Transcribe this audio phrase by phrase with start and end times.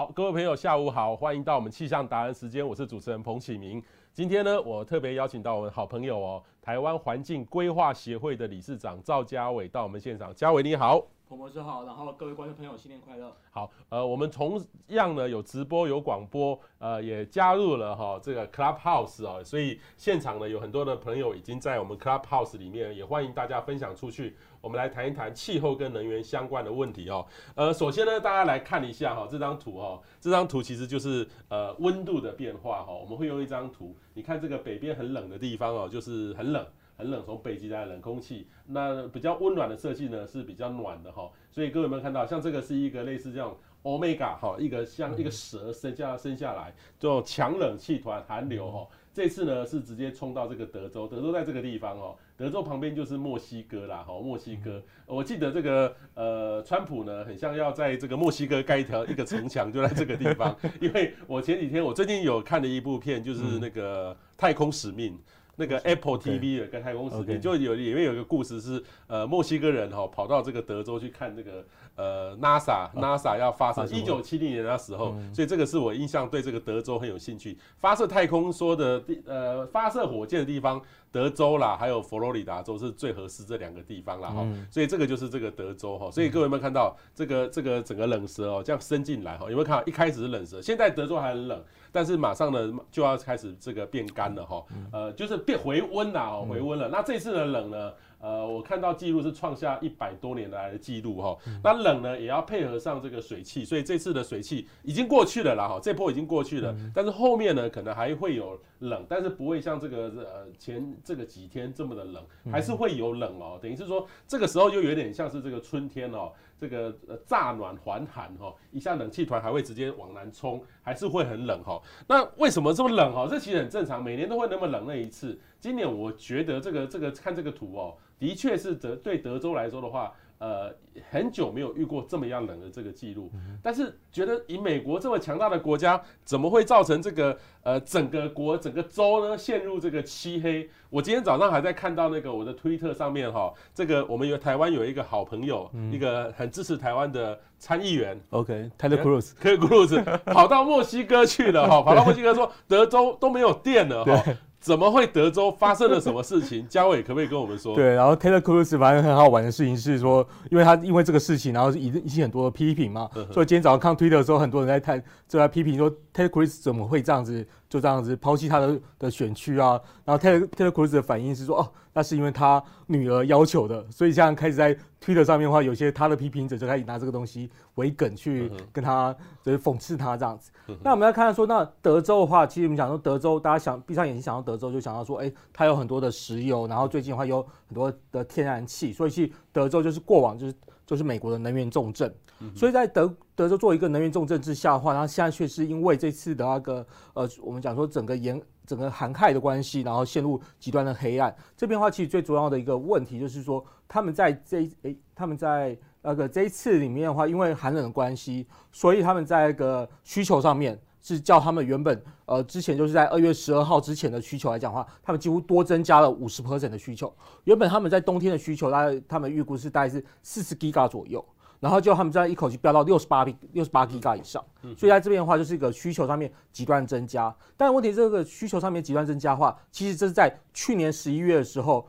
[0.00, 3.82] 好，各位朋友，下午好，欢迎到我们气象达人时间，我是主持人彭启明。
[4.14, 10.34] 今天呢，我特别邀请到我们好朋友哦，台湾环境规划协会的理事长赵家伟到我们现场。
[10.34, 11.06] 家伟你好。
[11.30, 13.32] 彭博士好，然后各位观众朋友新年快乐。
[13.52, 24.36] 好，呃，我们同样呢有直播有广播，呃，也加入了哈这个 Clubhouse 哦，所以现场呢有很多的朋友已经在我们 Clubhouse 里面，也欢迎大家分享出去。
[24.60, 27.24] 我们来谈一谈气候跟能源相关的问题哦。
[27.54, 32.92] 呃，首先呢，大家来看一下哈这张图哈，这张图其实就是呃温度的变化哈。
[32.92, 36.66] 我们会用一张图，你看这个北边很冷的地方哦，就是很冷。
[37.00, 65.18] 很冷，从北极来的冷空气，那比较温暖的色系呢是比较暖的哈，所以各位有没有看到，像这个是一个类似这种 Omega 哈，一个像一个蛇生下生下来，就强冷气团寒流哈，这次呢是直接冲到这个德州，德州在这个地方哦，德州旁边就是墨西哥啦哈，墨西哥，我记得这个呃，川普呢很像要在这个墨西哥盖一条 一个城墙，就在这个地方，因为我前几天我最近有看了一部片，就是那个太空使命。
[65.60, 71.62] 那个 Apple TV 的跟太空使命就有里面有一个故事是，呃，墨西哥人哈跑到这个德州去看这个
[71.96, 77.58] 呃 NASA NASA 要发射一九七零年那时候，所以这个是我印象对这个德州很有兴趣。
[77.76, 80.80] 发射太空说的地呃发射火箭的地方，
[81.12, 84.48] 德州啦，还有佛罗里达州是最合适这两个地方啦哈。
[84.70, 86.10] 所以这个就是这个德州哈。
[86.10, 89.44] 所以各位有没有看到这个这个整个冷蛇哦这样伸进来哈？
[89.50, 91.62] 有没有看到一开始是冷蛇，现在德州还很冷。
[91.92, 96.88] 但是马上呢就要开始这个变干了哈，呃，就是变回温了哦，回温了。
[96.88, 97.92] 那这次的冷呢？
[98.22, 101.38] 呃，我看到记录是创下一百多年来的记录哈。
[101.64, 106.76] 那冷呢，也要配合上这个水汽，所以这次的水汽已经过去了啦哈，这波已经过去了。
[106.94, 113.58] 但是后面呢，可能还会有冷，但是不会像这个呃前这个几天这么的冷，还是会有冷哦。
[113.58, 116.30] 等于是说，这个时候就有点像是这个春天哦，
[116.60, 121.80] 这个呃乍暖还寒哈，一下冷气团还会直接往南冲，还是会很冷哈。
[122.06, 123.26] 那为什么这么冷哈？
[123.30, 125.40] 这其实很正常，每年都会那么冷那一次。
[125.58, 127.96] 今年我觉得这个这个看这个图哦。
[128.18, 130.74] 的确是德对德州来说的话，呃，
[131.10, 133.30] 很久没有遇过这么样冷的这个记录。
[133.62, 140.66] 但是觉得以美国这么强大的国家，怎么会造成这个呃整个国整个州呢陷入这个漆黑？
[140.88, 154.24] 我今天早上还在看到那个我的推特上面哈，这个我们有台湾有一个好朋友，一个很支持台湾的参议员，OK，Ted Cruz，Ted Cruz 跑到墨西哥去了哈，跑到墨西哥说德州都没有电了哈。
[154.60, 156.64] 怎么会德州发生了什么事情？
[156.68, 157.74] 嘉伟可不可以跟我们说？
[157.74, 167.46] 对，然后 Taylor Cruz 反正很好玩的事情是说，因为他因为这个事情，然后引引起很多的批评嘛，所以今天早上看 Twitter 的时候，很多人在看就在批评说 Ted Cruz 怎么会这样子。
[167.70, 179.14] 就这样子抛弃他的的选区啊，然后 Ted Ted Cruz 的反应是说，哦，那是因为他女儿要求的，所以现在开始在推特上面的话，有些他的批评者就开始拿这个东西为梗去跟他
[179.44, 180.50] 就是讽刺他这样子。
[180.82, 190.54] 那我们来看看说，那德州的话，其实我们讲说德州，大家想闭上眼睛想到德州，就想到说，哎，它有很多的石油，然后最近的话有很多的天然气，所以其实德州就是过往就是。
[190.90, 192.12] 就是美国的能源重镇，
[192.52, 196.84] 所以在德德州做一个能源重镇之下的话，然后现在却是因为这次的那个
[197.14, 201.32] 呃，我们讲说整个严整个寒害的关系，然后陷入极端的黑暗。
[201.56, 210.76] 这边的话，其实最主要的一个问题就是说，他们在这诶、欸，他们在那个这一次里面的话，因为寒冷的关系，所以他们在一个需求上面。
[211.02, 217.12] 是叫他们原本呃之前就是在二月十二号之前的需求来讲的话，他们几乎多增加了五十 percent 的需求。
[217.44, 221.24] 原本他们在冬天的需求，大概他们预估是大概是四十 Giga 左右，
[221.58, 224.44] 然后就他们这样一口气飙到六十八六十八 Giga 以上。
[224.76, 227.34] 所以在这边的话，就是一个需求上面极端增加。
[227.56, 231.86] 但问题这个需求上面极端增加的话，其实这是在去年十一月的时候。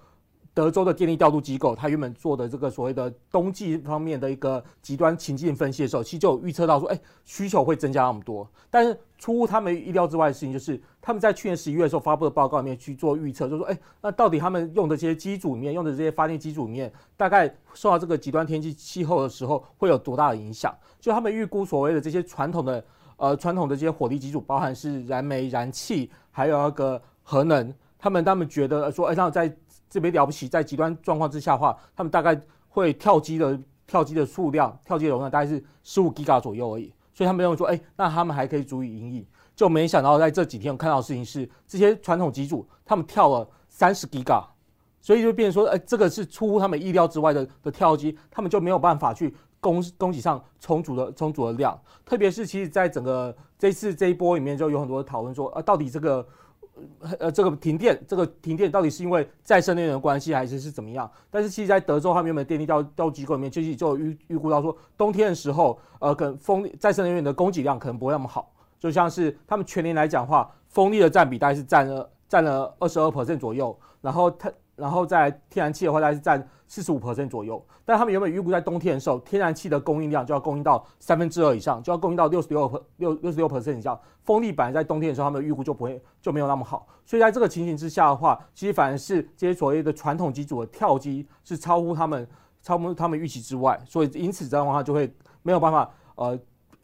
[0.54, 8.50] 德州的电力调度机构，他原本做的这个所谓的冬季方面的一个极端情境分析的时候，其实就有预测到说，哎，需求会增加那么多。
[8.70, 20.76] 但是出乎他们意料之外的事情，就是他们在去年十一月的时候发布的报告里面去做预测，就说，哎，那到底他们用的这些机组里面，用的这些发电机组里面，大概受到这个极端天气气候的时候，会有多大的影响？
[21.00, 22.84] 就他们预估所谓的这些传统的，
[23.16, 29.56] 呃，传统的这些火力机组，包含是燃煤、燃气，还有那个核能，他们他们觉得说，哎，那在
[29.92, 32.40] 这边了不起，在极端状况之下的话，他们大概
[32.70, 36.94] 会跳机的跳机的数量，跳机的容量大概是十五 Giga 左右而已。
[37.14, 39.28] 所以他们认为说，哎，那他们还可以足以盈利。
[39.54, 44.46] 就没想到在这几天我看到的事情是，这些传统机组他们跳了三十 Giga，
[45.02, 51.78] 所以就变成说，哎，这个是出乎他们意料之外的的跳机，他们就没有办法去供供给上充足的充足的量。
[52.06, 56.26] 特别是其实在整个这次这一波里面，就有很多讨论说，啊，到底这个。
[57.20, 61.10] 呃，这个停电，这个停电到底是因为再生能源的关系，还是是怎么样？
[61.30, 68.54] 但是其实，在德州他们原本电力调调机构里面，其实就预预估到说，冬天的时候，呃，可能风再生能源的供给量可能不会那么好。
[68.80, 74.52] 就像是他们全年来讲话，风力的占比大概是占了占了二十二 percent 左右，然后它。
[74.76, 77.64] 然后在天然气的话，大概是占四十五 percent 左右。
[77.86, 84.00] 但他们原本预估在冬天的时候，天然气的供应量就要供应到三分之二以上，就要供应到六十六六六十六 percent 以上。
[84.24, 86.88] 风力本来在冬天的时候，他们的预估就不会就没有那么好。
[87.06, 92.28] 所以在这个情形之下的话，其实反而是这些所谓的传统机组的跳机是超乎他们
[92.62, 93.80] 超乎他们预期之外。
[93.86, 96.34] 所以因此这样的话，就会没有办法呃，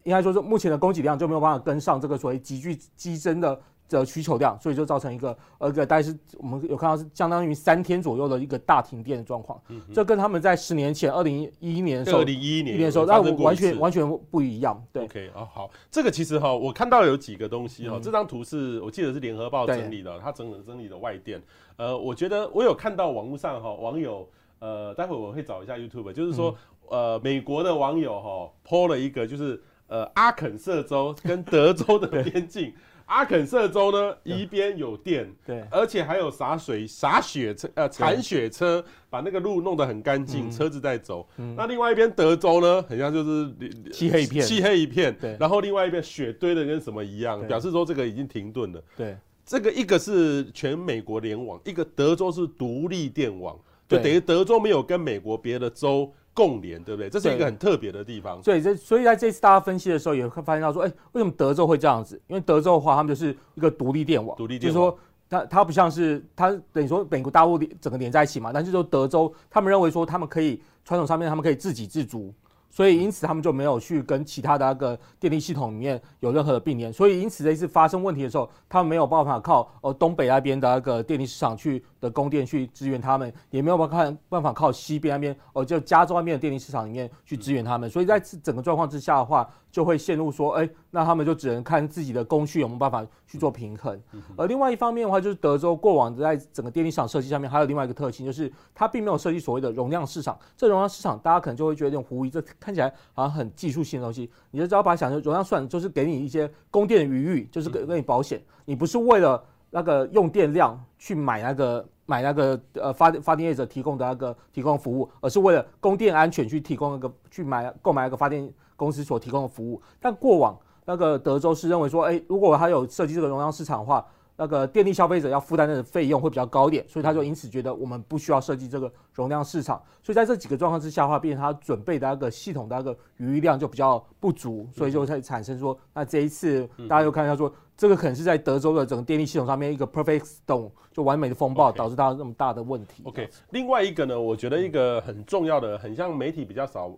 [0.04, 3.62] 应该说是目前的供给量就没有办法跟上这个所谓急剧激增的。
[3.90, 9.60] 的需求量，所以就造成一个呃，个大概是我们有看到是相当于三天左右的一个大停电的状况。
[9.70, 14.82] 嗯，这跟他们在十年前二零一一年的时候，二零一一年的时候，那完全完全不一样。
[14.92, 21.42] 对，OK 啊，好，这个其实哈，我看到有几个东西哈，这张图是我记得是联合报整理的，它整理整理的外电。
[21.78, 24.28] 呃，我觉得我有看到网络上哈网友，
[24.60, 26.56] 呃，待会我会找一下 YouTube，就是说
[26.90, 32.74] 呃，美国的网友哈 po 了一个就是呃阿肯色州跟德州的 边境。
[33.08, 41.28] 阿肯色州呢，一边有电，对，而且还有洒水、洒雪车，呃，铲雪车把那个路弄得很干净，嗯、车子在走。
[41.38, 43.50] 嗯、那另外一边德州呢，很像就是
[43.92, 45.18] 漆黑一片，漆黑一片。
[45.20, 48.84] 对，然后另外一边雪堆的跟什么一样，表示说这个已经停顿了。
[48.98, 49.16] 对，
[49.46, 53.58] 这个一个是全美国联网，一个德州是独立电网，
[53.88, 56.14] 就等于德州没有跟美国别的州。
[56.38, 57.10] 共联对不对？
[57.10, 58.40] 这是一个很特别的地方。
[58.44, 62.22] 对，这所以在这次大家分析的时候，也会发现到说，哎，为什么德州会这样子？
[62.28, 72.32] 因为德州的话，他们就是一个独立电网，独立电网，就是说它它不像是它等于说美国大陆整个连在一起嘛，但是说德州他们认为说他们可以传统上面他们可以自给自足。
[72.70, 94.00] 所以因此他们就没有去跟其他的那个电力系统里面有任何的并联，所以因此这一次发生问题的时候，他们没有办法靠呃东北那边的那个电力市场去的供电去支援他们，也没有办法看办法靠西边那边哦就加州那边的电力市场里面去支援他们，所以在整个状况之下的话，就会陷入说，哎，那他们就只能看自己的供需有没有办法去做平衡。
[94.36, 100.38] 而另外一方面的话，就是德州过往在整个电力市场设计上面还有另外一个特性，就是它并没有设计所谓的容量市场。
[100.56, 104.30] 这容量市场大家可能就会觉得有点狐疑，这看起来好像很技术性的东西。
[104.52, 108.42] 你就只要把它想成容量算，就是给你一些供电的余裕，就是给给你保险。
[108.66, 109.44] 你不是为了
[109.78, 119.80] 那个用电量去买那个买那个呃发发电业者提供的那个提供服务，而是为了供电安全去提供那个去买购买那个发电公司所提供的服务。
[120.00, 124.06] 但过往那个德州是认为说，哎，如果他有设计这个容量市场的话。
[124.40, 129.82] 那个电力消费者要负担的费用会比较高一点，所以他就因此觉得我们不需要设计这个容量市场。
[130.04, 143.02] 所以在这几个状况之下的话，变成他准备的那个系统的那个余量就比较不足，所以就会产生说，那这一次大家又看到说，这个可能是在德州的整个电力系统上面一个 perfect storm，就完美的风暴导致它那么大的问题。
[143.06, 146.92] OK，另外一个呢，我觉得一个很重要的，很像媒体比较少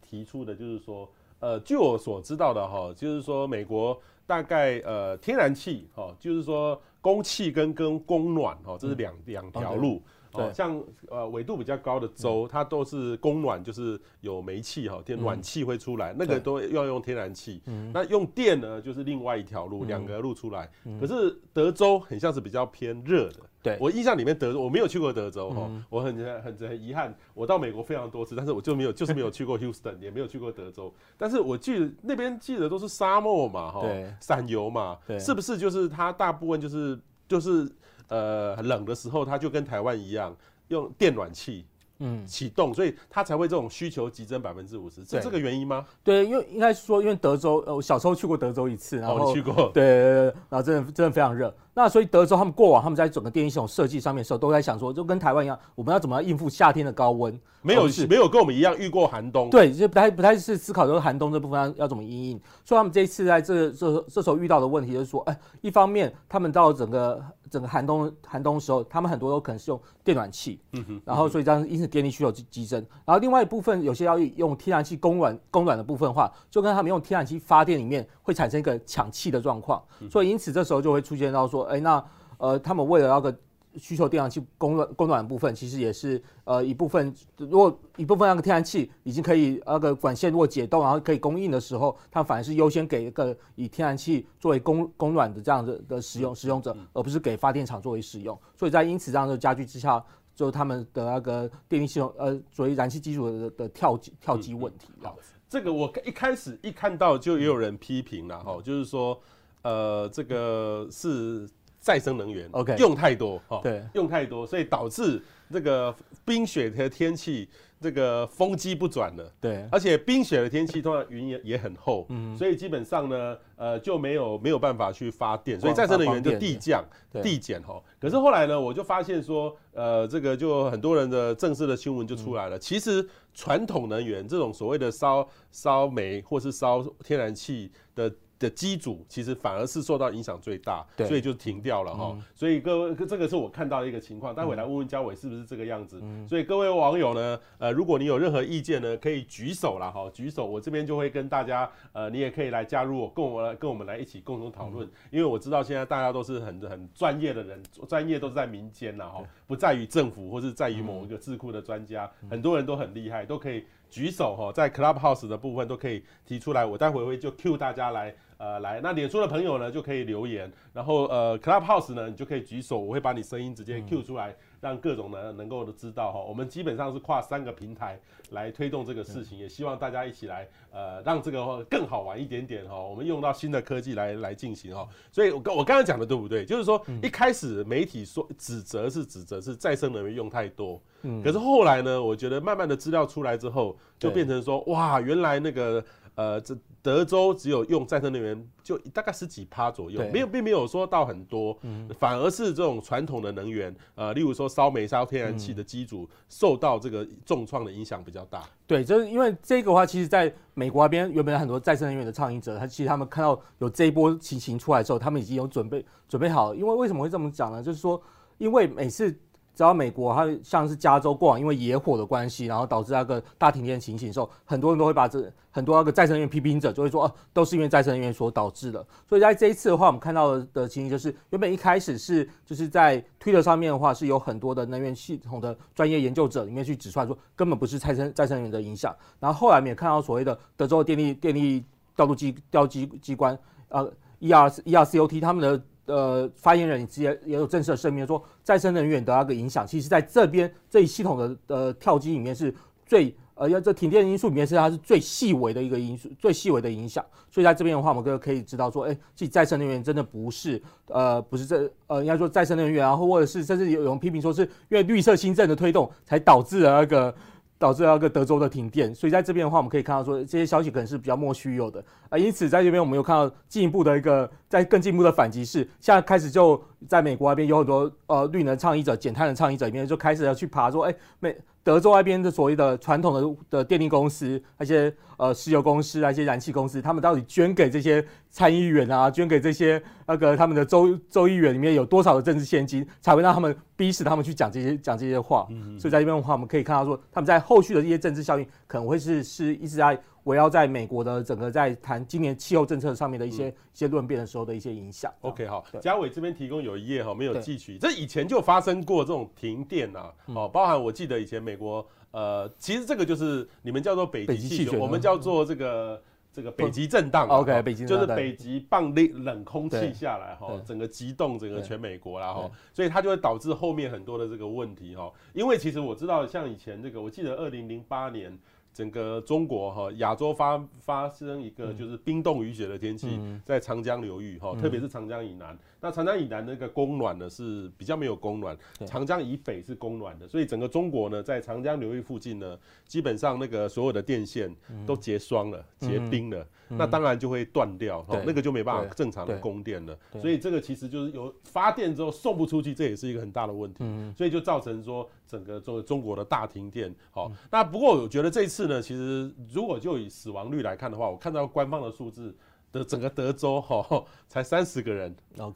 [0.00, 1.06] 提出的，就是说，
[1.40, 4.00] 呃，据我所知道的哈，就是说美国。
[4.26, 10.02] 大概呃天然气哦，就是说供气跟跟供暖哦，这是两两条路。
[10.32, 17.62] 对，像呃纬度比较高的州，它都是供暖，就是有煤气哈，天暖气会出来，那个都要用天然气。
[17.90, 20.70] 那用电呢，就是另外一条路，两个路出来。
[21.00, 23.40] 可是德州很像是比较偏热的。
[23.66, 30.94] 对，我印象里面德州我没有去过德州哈，嗯、我很很很遗憾，我到美国非常多次，但是我就没有就是没有去过 Houston，也没有去过德州。
[31.18, 33.82] 但是我记得那边记得都是沙漠嘛哈，
[34.20, 37.68] 散油嘛，是不是就是它大部分就是就是
[38.08, 40.36] 呃冷的时候，它就跟台湾一样
[40.68, 41.66] 用电暖气。
[41.98, 45.86] 嗯，启动，所以它才会这种需求急增百分之五十，是这个原因吗？
[46.04, 51.56] 对，因为应该是说，因为德州，呃，我小时候去过德州一次，然后、哦、去过，对对对，然后真的真的非常热。
[51.76, 57.38] 那所以德州他们过往他们在整个电力系统设计上面的时候，都在想说，就跟台湾一样，我们要怎么样应付夏天的高温？
[57.60, 62.40] 没有是没有跟我们一样遇过寒冬，对，就不太不太是思考说寒冬这部分要要怎么应应。
[62.64, 67.22] 所以他们这一次在这这这时候遇到的问题就是说，哎，一方面他们到整个。
[67.48, 72.84] 整个寒冬寒冬的时候，他们很多都可能是用电暖气，嗯哼，然后所以这样因此电力需求激增。
[73.04, 79.80] 然后另外一部分有些要用天然气供暖供暖的部分的话，就跟他们用天然气发电里面会产生一个抢气的状况，
[80.10, 82.04] 所以因此这时候就会出现到说，哎，那
[82.38, 83.36] 呃他们为了那个。
[83.78, 87.14] 需求电氧气供暖供暖的部分，其实也是呃一部分。
[87.36, 98.34] 如果一部分那个天然气已经可以那个管线如果解冻，然后可以供应的时候，它反而是优先给一个以天然气作为供供暖的这样的的使用使用者，而不是给发电厂作为使用。
[98.56, 100.02] 所以在因此这样的加剧之下，
[100.34, 104.88] 就他们的那个电力系统呃作为燃气基础的的跳机跳机问题。
[105.02, 105.14] 好，
[105.50, 109.20] 这个我一开始一看到就也有人批评了哈，就是说
[109.66, 111.48] 呃这个是。
[111.78, 115.94] 再生能源，OK，用太多，哈，对，用太多，所以导致这个
[116.24, 117.48] 冰雪的天气。
[117.78, 126.82] 这个风机不转了，对，而且冰雪的天气，通常云也也很厚，嗯，所以基本上呢，呃，就没有没有办法去发电，所以再生能源就递降、
[127.22, 127.80] 递减哈。
[128.00, 138.12] 可是后来呢，我就发现说，呃，这个就很多人的正式的新闻就出来了，其实传统能源这种所谓的烧烧煤或是烧天然气的。
[138.38, 142.16] 的机组其实反而是受到影响最大，所以就停掉了哈。
[142.34, 144.34] 所以各位，这个是我看到的一个情况。
[144.34, 146.02] 待会来问问焦纬是不是这个样子。
[146.28, 154.86] 所以各位网友呢，呃，如果你有任何意见呢，可以举手了哈，举手，我这边就会跟大家，呃，你也可以来加入我，跟我来跟我们来一起共同讨论。
[155.10, 168.14] 因为我知道现在大家都是很很专业的人，专业都是在民间了哈，不在于政府或是在于某一个智库的专家，很多人都很厉害，都可以举手哈，在 Clubhouse 的部分都可以提出来，我待会会就 cue 大家来。
[168.38, 176.20] 呃，来，那脸书的朋友呢，就可以留言，然后呃，Clubhouse 呢，你就可以举手，我会把你声音直接 Q 出来，让各种呢能够的知道哈。
[176.20, 177.98] 我们基本上是跨三个平台
[178.32, 182.78] 来推动这个事情，也希望大家一起来，呃，让这个更好玩一点点哈。
[182.78, 184.86] 我们用到新的科技来来进行哈。
[185.10, 186.44] 所以我刚我刚刚讲的对不对？
[186.44, 195.82] 就是说一开始媒体说指责是指责是再生能源用太多，嗯，可是后来呢，我觉得慢慢的资料出来之后，就变成说哇，原来那个
[196.16, 196.54] 呃这。
[196.86, 208.44] 德州只有用再生能源就大概十几趴左右，没有并没有说到很多，嗯反而是这种传统的能源，呃，例如说烧煤、烧天然气的机组受到这个重创的影响比较大。
[208.68, 216.56] 对，就是因为这个话，其实在美国那边原本有很多再生能源的倡议者，他其实他们看到有这一波情形出来之后，他们已经有准备准备好了。
[216.56, 217.60] 因为为什么会这么讲呢？
[217.60, 218.00] 就是说，
[218.38, 219.12] 因为每次。
[219.56, 228.86] 只要美国，它像是加州过往因为野火的关系，然后导致那个大停电情形的时候，很多人都会把这很多那个再生能源批评者就会说，哦，都是因为再生能源所导致的。
[229.08, 238.94] 所以在这一次的话，我们看到的情形就是，原本一开始是就是在推特上面的话，是有很多的能源系统的专业研究者里面去指出来说，根本不是再生再生能源的影响。
[239.18, 241.64] 然后后来我们也看到所谓的德州电力电力
[241.96, 243.38] 调度机调机机关，
[243.70, 245.64] 呃，E R E R C O T 他们的。
[245.86, 257.04] 呃，发言人直接也有正式的声明说，再生能源的那个影响，其实在这边这一系统的呃跳机里面是最呃要这停电因素里面是它是最细微的一个因素，最细微的影响。
[257.30, 267.14] 所以在这边的话，我们就可以知道说，哎、欸，其实再生能源真的不是呃不是这呃应该说再生能源，然后或者是甚至有人批评说是因为绿色新政的推动才导致了那个。
[267.58, 272.18] 导致了那个德州的停电，所以在这边的话，我们可以看到说这些消息可能是比较莫须有的啊。
[272.18, 295.46] 因此在这边我们有看到进一步的一个在更进一步的反击是，现在开始就在美国那边有很多呃绿能倡议者、减碳的倡议者里面就开始要去爬说，哎、美德州那边的所谓的传统的的电力公司，那些呃石油公司、啊、一些燃气公司，他们到底捐给这些参议员啊，捐给这些那个他们的州州议员里面有多少的政治现金，才会让他们逼使他们去讲这些讲这些话？
[295.50, 305.12] 嗯，所以在这边的话，我们可以看到说，他们在后续的这些政治效应，可能会是是一直在围绕在美国的整个在谈今年气候政策上面的一些、嗯、一些论辩的时候的一些影响。
[305.20, 311.86] OK，好，嘉伟这边提供有一页哈，没有记取，这以前就发生过这种停电呐、啊，哦，包含我记得以前美国。
[312.16, 317.28] 呃，其实这个就是你们叫做北极气旋，我们叫做这个这个北极震荡。
[317.28, 325.12] OK，北极就是北极棒冷冷空气下来哈，整个急冻整个全美国啦哈，所以它就会导致后面很多的这个问题哈。
[325.34, 328.38] 因为其实我知道，像以前这个，我记得二零零八年。
[328.76, 335.58] 整个中国哈亚洲发发生一个就是冰冻雨雪的天气，在长江流域哈，特别是长江以南。
[335.80, 338.54] 那长江以南那个供暖呢是比较没有供暖，
[338.84, 344.54] 长江以北是供暖的，所以整个中国呢在长江流域附近呢，基本上那个所有的电线
[344.86, 349.96] 都结霜了、结冰了，那当然就会断掉，那个就没办法正常的供电了。
[350.20, 353.82] 所以这个其实就是有发电之后送不出去，这也是一个很大的问题。
[354.14, 356.94] 所以就造成说整个中中国的大停电。
[357.10, 358.66] 好，那不过我觉得这一次。
[358.66, 362.34] 呢，其实如果就以死亡率来看的话，我看到官方的数字
[362.72, 365.14] 的整个德州哈， 才三十个人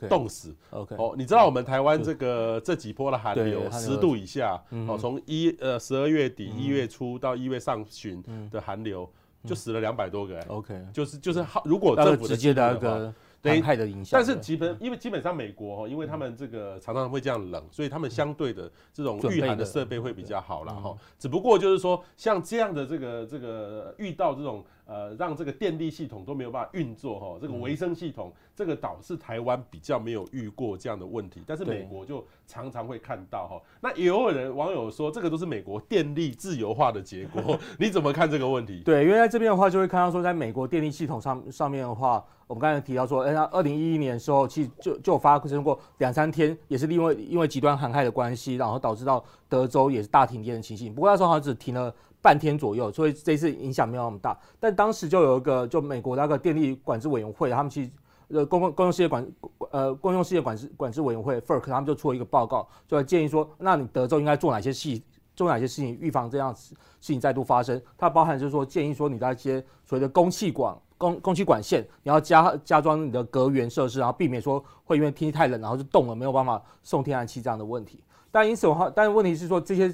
[0.09, 0.55] 冻死。
[0.71, 9.11] OK，哦，你知道我们台湾这个这几波的寒流，十度以下，哦，从一呃十二月底一月初到一月上旬的寒流，
[9.45, 10.45] 就死了两百多个人。
[10.49, 13.15] OK，就是就是好如果政府的直接的那个。
[13.43, 14.21] 对，害的影响。
[14.21, 20.95] 但是基本，因为基本上美国哈，因为他们这个常常会这样冷，所以他们相对的这种御寒的设备会比较好了哈。
[21.19, 24.63] 只不过就是说，像这样的这个这个遇到这种。
[24.91, 33.63] 呃让这个电力系统都没有办法运作哈，这个维生系统，这个岛是台湾比较没有遇过这样的问题，但是美国就常常会看到哈。
[33.81, 38.83] 那也有人网友说，这个都是美国电力自由化的结果， 你怎么看这个问题？
[38.85, 50.93] 对，因为在这边的话，就会看到说，在美国电力系统上上面的话，我们刚才提到说，哎，那二零一一年的时候，其实就就发生过两三天，也是因为因为极端寒害的关系，然后导致到德州也是大停电的情形。
[50.93, 54.39] 不过那时候好像只停了半天左右，所以这次影响没有那么大。
[54.59, 57.91] 但当时就有一个就美国那个电力管制委员会，他们其实
[58.29, 59.27] 呃公共公用事业管
[59.71, 65.03] 呃公用事业管制管制委员会 FERC，他们就出了一个报告，就建议说，那你德州应该做哪些细。
[65.37, 67.81] 做哪些事情预防这样事情再度发生？
[67.97, 78.05] 它包含就是说建议说你的一些所谓的供气管、供供气管线，你要加加装你的隔源设施，然后避免说会因为天气太冷，然后就冻了，没有办法送天然气这样的问题。
[78.31, 79.89] 但因此的话，但是问题是说这些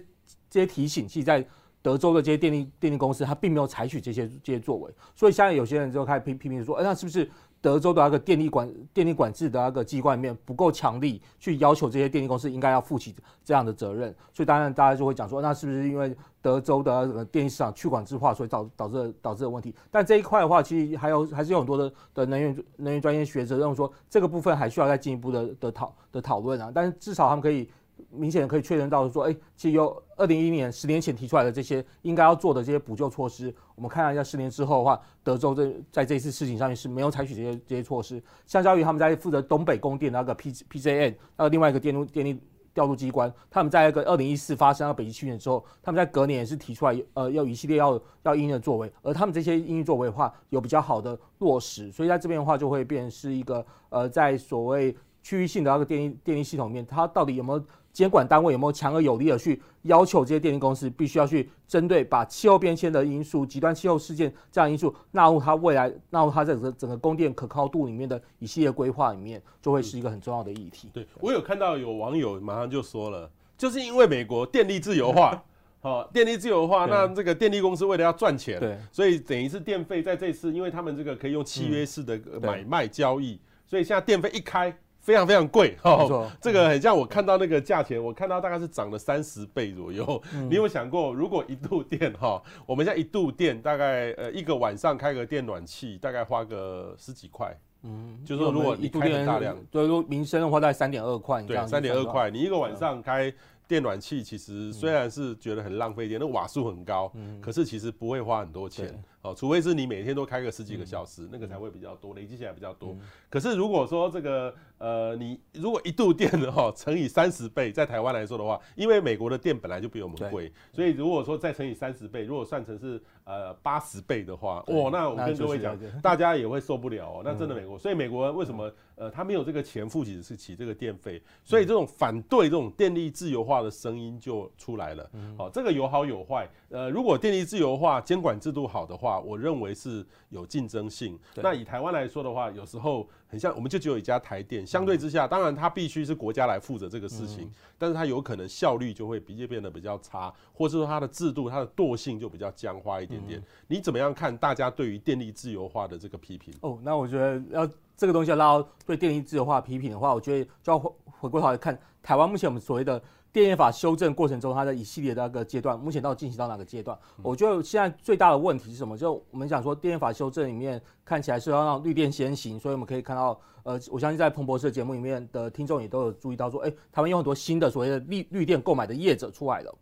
[0.50, 1.46] 这些提醒，其在
[1.86, 7.30] 德州的这些电力电力公司，它并没有采取这些这些作为，所以现在有些人就开始批批评说，哎，那是不是？
[7.62, 13.12] 德州的那个电力管电力管制的那个机关里面不够强力，去要求这些电力公司应该要负起
[13.44, 19.74] 这样的责任，所以当然大家就会讲说，那是不是因为德州的电力市场去管制化，所以导导致导致的问题？
[19.90, 26.70] 但这一块的话，其实还有还是有很多的的能源能源专业学者认为说，这个部分还需要再进一步的的讨的讨论啊。
[26.72, 27.68] 但是至少他们可以。
[28.10, 38.22] 明显可以确认到说，哎，其实有二零一一年十年前提出来的这些应该要做的这些补救措施，我们看一下十年之后的话，德州这在这次事情上面是没有采取这些这些措施。
[38.46, 42.38] 相较于他们在负责东北供电那个 P P J N 那个另外一个电路电力
[42.74, 57.64] 调度机关，他们在一个二零一四发生了北极气旋之后，他们在隔年也是提出来，呃，要一系列要要因应的作为，而他们这些因应作为的话，有比较好的落实，所以在这边的话就会变成是一个，呃，在所谓区域性的那个电力电力系统里面，它到底有没有？
[57.96, 70.90] 监管单位有没有强而有力的去要求这些电力公司必须要去针对把气候变迁的因素、极端气候事件这样因素纳入它未来纳入它整个整个供电可靠度里面的一系列规划里面，就会是一个很重要的议题。
[70.92, 75.42] 对，我有看到有网友马上就说了，就是因为美国电力自由化，
[75.80, 84.76] 好，电力自由化，那这个电力公司为了要赚钱，对，所以等于是电费在这次，因为他们这个可以用契约式的买卖交易，所以现在电费一开。
[85.06, 90.20] 非常非常贵哈，这个很像我看到那个价钱，我看到大概是涨了三十倍左右。
[90.50, 97.56] 你有想过，如果一度电哈，我们现在一度电大概呃一个晚上开个电暖气，大概花个十几块。
[97.84, 101.40] 嗯，就是说如果你开很大量，对，如果民生的话大概三点二块。
[101.42, 103.32] 对，三点二块，你一个晚上开
[103.68, 108.92] 电暖气，其实虽然是觉得很浪费电，那瓦数很高，可是其实不会花很多钱。
[109.26, 112.96] 哦，除非是你每天都开个十几个小时，那个才会比较多，累积起来比较多。
[113.28, 114.54] 可是如果说这个。
[114.78, 127.22] 呃，你如果一度电的话 乘以三十倍，在台湾来说的话，因为美国的电本来就比我们贵，所以如果说再乘以三十倍，如果算成是呃八十倍的话，哦，那我跟各位讲，大家也会受不了哦。
[127.24, 131.22] 那真的美国，所以美国为什么呃他没有这个钱付起是起这个电费？
[131.42, 135.10] 所以这种反对这种电力自由化的声音就出来了。
[135.38, 136.46] 好，这个有好有坏。
[136.68, 141.18] 呃，如果电力自由化监管制度好的话，我认为是有竞争性。
[141.36, 143.08] 那以台湾来说的话，有时候。
[143.28, 153.42] 很像，我们就只有一家台电，相对之下，当然它必须是国家来负责这个事情，但是它有可能效率就会比变得比较差，或者说它的制度、它的惰性就比较僵化一点点。
[153.66, 156.54] 你怎么样看大家对于电力自由化的这个批评？
[156.60, 163.02] 哦，那我觉得要这个东西要拉到对电力自由化批评的话，我觉得就要回回过头来看台湾目前我们所谓的。
[163.36, 166.98] 电业法修正过程中，它的一系列的那个阶段，目前到进行到哪个阶段？
[167.22, 168.96] 我觉得现在最大的问题是什么？
[168.96, 179.78] 就我们讲说，电业法修正里面看起来是要让绿电先行，所以我们可以看到，呃，我相信在彭博社节目里面的听众也都有注意到说，哎，他们有很多新的所谓的绿绿电购买的业者出来了。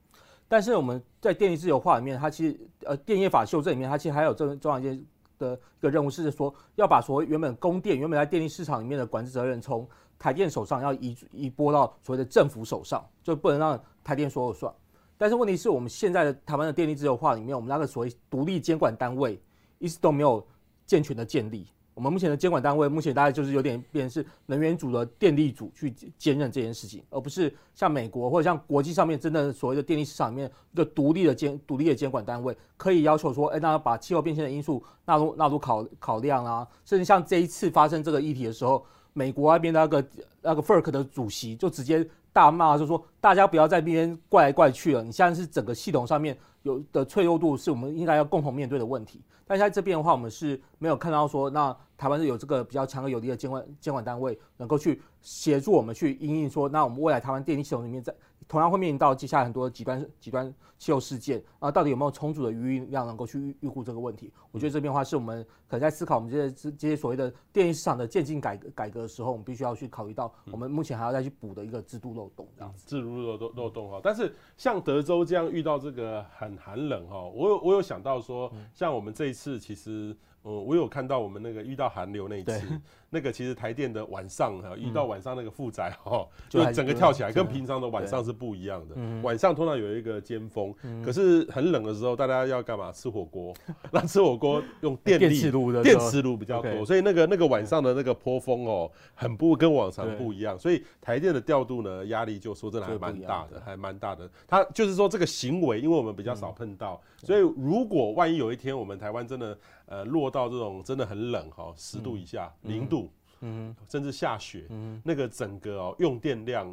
[0.49, 5.01] 但是我们在电力自由化里面，它其实呃电业法修正里面，它其实还有这重要一件
[5.39, 9.89] 的一个任务是说，要把所谓原本供电原本在电力市场里面的管制责任从
[10.25, 14.73] 台电手上要移移拨到所谓的政府手上，就不能让台电说了算。
[15.19, 19.39] 但是问题是我们现在的台湾的电力自由化里面，我们那个所谓独立监管单位
[19.79, 20.43] 一直都没有
[20.87, 21.67] 健全的建立。
[21.93, 38.87] 我们目前的监管单位，目前大概就是有点变是能源组的电力组去兼任这件事情，而不是像美国或者像国际上面真的所谓的电力市场里面一个独立的监独立的监管单位，可以要求说，哎，那把气候变迁的因素纳入纳入考考量啊，甚至像这一次发生这个议题的时候。
[39.15, 40.05] 美国那边那个
[40.43, 45.03] 那个 FERC 的主席就直接大骂，就说大家不要在那边怪来怪去了。
[45.03, 49.23] 你现在是整个系统上面有的脆弱度，是我们应该要共同面对的问题。
[49.47, 58.13] 但在这边的话，我们是没有看到说，那台湾是有这个比较强而有力的监管监管单位，能够去协助我们去应应说，那我们未来台湾电力系统里面在
[58.49, 64.33] 同样会面临到接下来很多极端极端气候事件啊，到底有没有充足的余量能够去预预估这个问题？
[64.51, 72.87] 我觉得这边的话是我们可能在思考我们这些这这些所谓的电力市场的渐进改革改革的时候，我们必须要去考虑到我们目前还要再去补的一个制度漏洞这样子。
[72.87, 80.17] 制度漏洞漏洞哈，但是像德州这样遇到这个很寒冷哈，我有我有想到说，像我们这一次其实。
[80.45, 82.63] 嗯，我有看到我们那个遇到寒流那一次，
[83.09, 88.95] 那个其实台电的晚上哈，遇到晚上那个负载哈，就整个跳起来，跟平常的晚上是不一样的。
[89.23, 92.93] 晚上通常有一个尖峰，可是很冷的时候，大家要干嘛？
[92.93, 93.55] 吃火锅。
[93.91, 100.59] 那吃火锅用电力，电磁炉的，电磁炉比较多，所以那个那个晚上的那个坡峰哦，很不跟往常不一样。
[100.59, 104.29] 所以台电的调度呢，压力就说真的还蛮大的，还蛮大的。
[104.47, 109.57] 它就是说这个行为，因为我们比较少碰到，所以如果万一有一天我们台湾真的。
[109.87, 116.67] 呃，落到这种真的很冷哈，十度以下，零度，嗯，甚至下雪，嗯，那个整个哦用电量，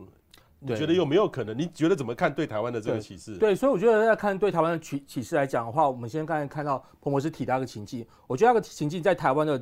[0.60, 1.58] 你觉得有没有可能？
[1.58, 3.36] 你觉得怎么看对台湾的这个启示？
[3.38, 9.62] 对，所以我觉得要看对台湾的启启示来讲的话，我们先刚才看到彭博士提到一个情境，我觉得那个情境在台湾的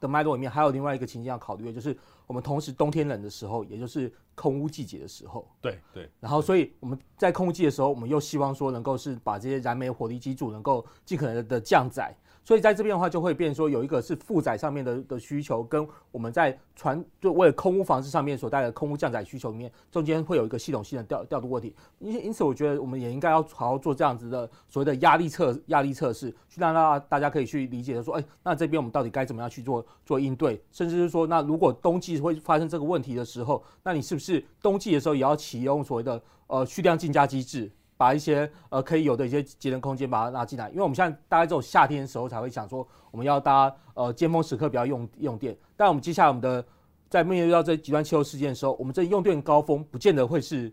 [0.00, 1.94] 的脉络里面，还有另外一个情境要考虑的，就是
[2.26, 12.16] 我们同时冬天冷的时候，也就是空污季节的时候，对对，然后所以我们在空污季的时候，我们又希望说能够是把这些燃煤火力机组能够尽可能的降载。
[12.46, 21.74] 所以在这边的话，就会变说有一个是负载上面的的需求，跟我们在船就为了空屋防治上面所带来的空屋降载需求里面，中间会有一个系统性的调调度问题。
[21.98, 37.72] 因因此，我觉得我们也应该要好好做这样子的所谓的压力测压力测试，去让大家大家可以去理解的说，哎，那这边我们到底该怎么样去做做应对，甚至是说，那如果冬季会发生这个问题的时候，那你是不是冬季的时候也要启用所谓的呃蓄量竞价机制？
[37.96, 46.64] 把一些呃可以有的一些节能空间把它拉进来，因为我们现在大概只有夏天的时候才会想说我们要搭呃尖峰时刻不要用用电，但我们接下来我们的
[47.08, 50.72] 在面对到这极端气候事件的时候，我们这用电高峰不见得会是，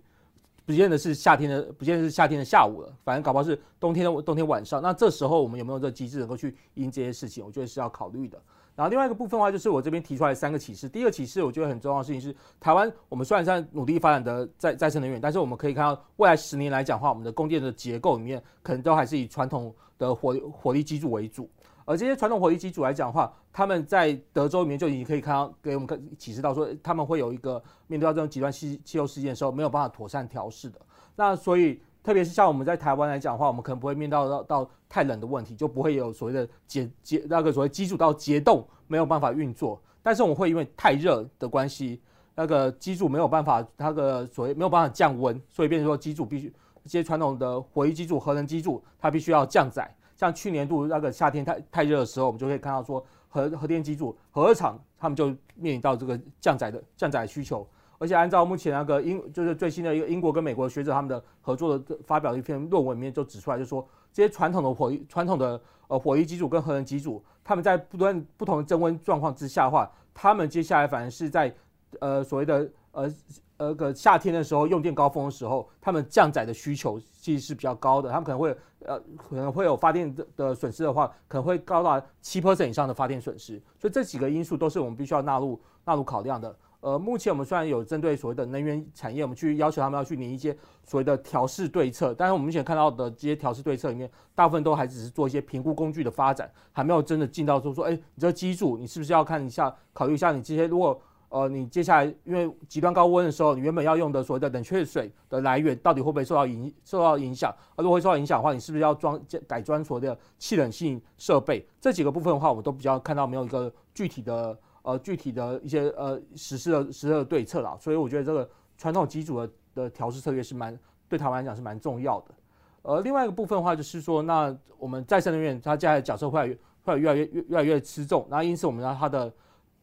[0.66, 8.42] 不见得是夏天的，不见得是夏天的下午了，反正搞不好是冬天的冬天晚上，那这时候我们有没有这机制能够去应这些事情，我觉得是要考虑的。
[8.76, 10.90] 然后另外一个部分的话，就是我这边提出来三个启示。
[10.90, 21.48] 第一个启示，我觉得很重要的事情是，台湾我们虽然在努力发展的再再生能源，但是我们可以看到未来十年来讲的话，我们的供电的结构里面可能都还是以传统的火火力机组为主。
[21.86, 30.80] 而这些传统火力机组来讲的话，他们在德州里面就已经可以看到，给我们启示到说，他们会有一个面对到这种极端气气候事件的时候，没有办法妥善调试的。
[31.16, 31.80] 那所以。
[32.04, 39.82] 特别是像我们在台湾来讲的话，我们可能不会面到到到太冷的问题，就不会有所谓的结结那个所谓机组到结冻没有办法运作。
[40.02, 42.02] 但是我们会因为太热的关系，
[42.36, 49.90] 那个机组没有办法，那个所谓没有办法降温，所以变成说机组必须这些传统的火力机组、核能机组，它必须要降载。
[50.18, 57.66] 像去年度那个夏天太太热的时候，我们就可以看到说核核电机组、核厂他们就面临到这个降载的降载需求。
[58.04, 71.56] 而且按照目前那个英，就是最新的一个英国跟美国学者他们的合作的发表的一篇论文里面就指出来，就说这些传统的火、传统的呃火力机组跟核能机组，他们在不断不同的增温状况之下的话，他们接下来反而是在
[72.02, 73.10] 呃所谓的呃
[73.56, 78.54] 呃个夏天的时候用电高峰的时候，他们降载的需求其实是比较高的，他们可能会
[78.86, 86.54] 呃可能会有发电的的损失的话，可能会高达七 percent 以上的发电损失，所以这几个因素都是我们必须要纳入纳入考量的。
[86.84, 107.50] 呃，目前我们虽然有针对所谓的能源产业，我们去要求他们要去拟一些所谓的调试对策，但是我们目前看到的这些调试对策里面，大部分都还只是做一些评估工具的发展，还没有真的进到说说，哎，你这个机组，你是不是要看一下，考虑一下你这些，如果呃你接下来因为极端高温的时候，你原本要用的所谓的冷却水的来源，到底会不会受到影受到影响？
[107.50, 109.18] 啊，如果会受到影响的话，你是不是要装
[109.48, 111.66] 改装所谓的气冷性设备？
[111.80, 114.60] 这几个部分的话，我都比较看到没有一个具体的。
[114.84, 120.78] 呃，具体的一些呃实施的实施的对策啦，所以我觉得这个传统机组的的调试策略是蛮
[121.10, 122.36] 对台湾来讲是蛮重要的。
[122.84, 129.34] 呃，另外一个部分的话就是说，那我们再生能源它接下来角色会会越来越越越来越吃重，那因此我们要它的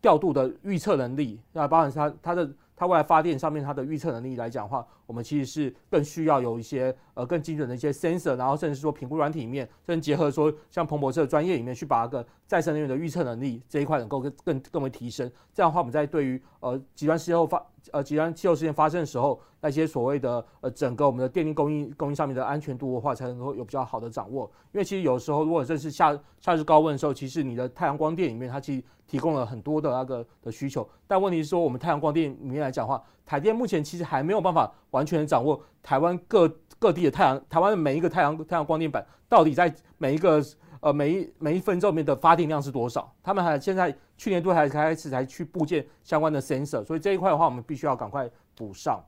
[0.00, 2.50] 调度的预测能力，那包含它它的。
[2.76, 15.28] 它未来发电上面它的预测能力来讲的话，我们其实是更需要有一些呃更精准的一些 sensor，然后甚至是说评估软体里面，甚至结合说像彭博社的专业里面去把那个再生能源的预测能力这一块能够更更更为提升。
[15.52, 24.48] 这样的话，我们在对于呃极端气候发呃极端气候事件发生的时候，那些所谓的呃整个我们的电力供应供应上面的安全度的话，才能够有比较好的掌握。
[24.70, 28.84] 因为其实有时候如果真是夏夏日高温的时候，其实你的太阳光电里面它其实。
[29.10, 40.44] 提供了很多的那个的需求，但问题是说，我们太阳光电里面来讲的话，台电目前其实还没有办法完全掌握台湾各各地的太阳，台湾的每一个太阳太阳光电板到底在每一个
[40.80, 43.14] 呃每一每一分钟里面的发电量是多少？
[43.22, 49.00] 他们还现在去年都还开始才去部件相关的 sensor，所以这一块的话，我们必须要赶快补上。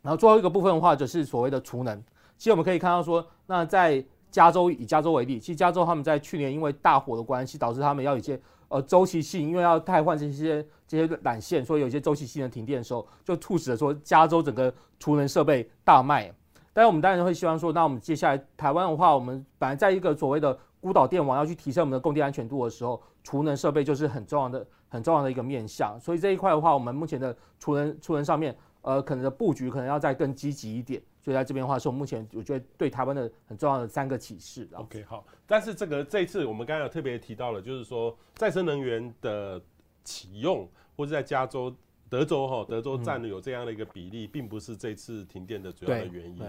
[0.00, 2.02] 然后最后一个部分的话，就是所谓的储能。
[2.38, 16.32] 其实我们可以看到说，那在加州以加州为例，其实加州他们在去年因为大火的关系，导致他们要一些呃周期性，因为要汰换这些这些缆线，所以有些周期性的停电的时候，就促使了说加州整个储能设备大卖。
[16.72, 25.98] 但是我们当然会希望说，那我们接下来台湾的话，我们本来在一个所谓的孤岛电网要去提升我们的供电安全度的时候，储能设备就是很重要的、很重要的一个面向。
[25.98, 31.00] 所以这一块的话，我们目前的储能储能上面，呃，可能的布局可能要再更积极一点。
[31.26, 34.68] 所以在这边的话，是我目前我觉得对台湾的很重要的三个启示。
[34.74, 35.26] OK，好。
[35.44, 39.60] 但是这个这一次我们刚刚有特别提到了，就是说再生能源的
[40.04, 41.74] 启用，或者在加州。
[42.08, 46.40] 德州哈，德州占有这样的一个比例，并不是这次停电的主要的原因。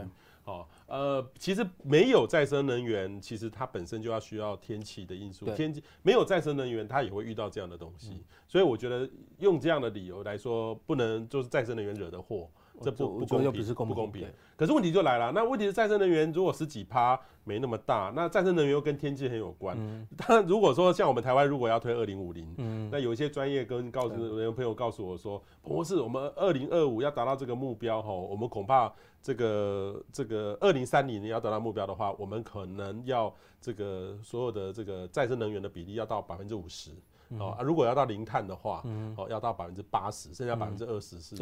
[0.44, 5.48] 好，呃，其实没有再生能源，其实它本身就要需要天气的因素。
[5.56, 8.24] 天气没有再生能源，它也会遇到这样的东西。
[8.48, 9.10] 所以我觉得
[9.40, 12.48] 用这样的理由来说，不能就是再生能源惹的祸。
[12.82, 14.28] 这不不公平，不公平。
[14.56, 19.78] 可是问题就来了，那问题是再生能源如果十几趴没那么大，那再生能源又跟天气很有关。
[20.16, 36.92] 当然，如果说像我们台湾如果要推二零五零，那有一些专业跟告诉有朋友告诉我说，不是我们二零二五要达到这个目标哈，我们恐怕这个这个二零三零年要达到目标的话，我们可能要这个所有的这个再生能源的比例要到百分之五十。
[37.40, 41.36] 哦啊，如果要到零碳的话，嗯、哦，要到百分之八十，剩下百分之二十是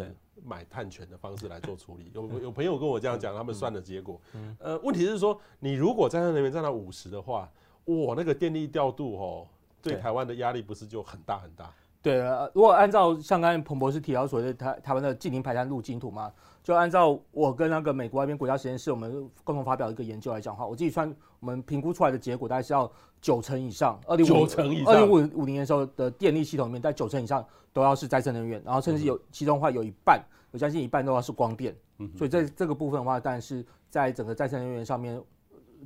[0.43, 2.11] 买碳权的方式来做处理。
[2.13, 4.19] 嗯、有有朋友跟我这样讲，他们算的结果。
[4.33, 7.49] 嗯、呃，问题是说，你如果再生能源占到五十的话，
[7.85, 9.47] 哇，那个电力调度哦，
[9.81, 9.97] 对。
[9.97, 11.71] 台湾的压力不是就很大很大？
[12.05, 24.45] 对，如果按照像刚才彭博士提到所谓的台台湾的近零排碳路径图嘛，就按照我跟那个美国那边国家实验室我们共同发表一个研究来讲的话，我自己算我们评估出来的结果大概是要九成以上，二零五
[24.85, 31.75] 二零五五零年的时候的电力系统里面在九成以上都要是再生能源，然后甚至有其中的话有一半，我相信一半都要是光电，
[32.15, 35.19] 所以这这个部分的话，当然是在整个再生能源上面。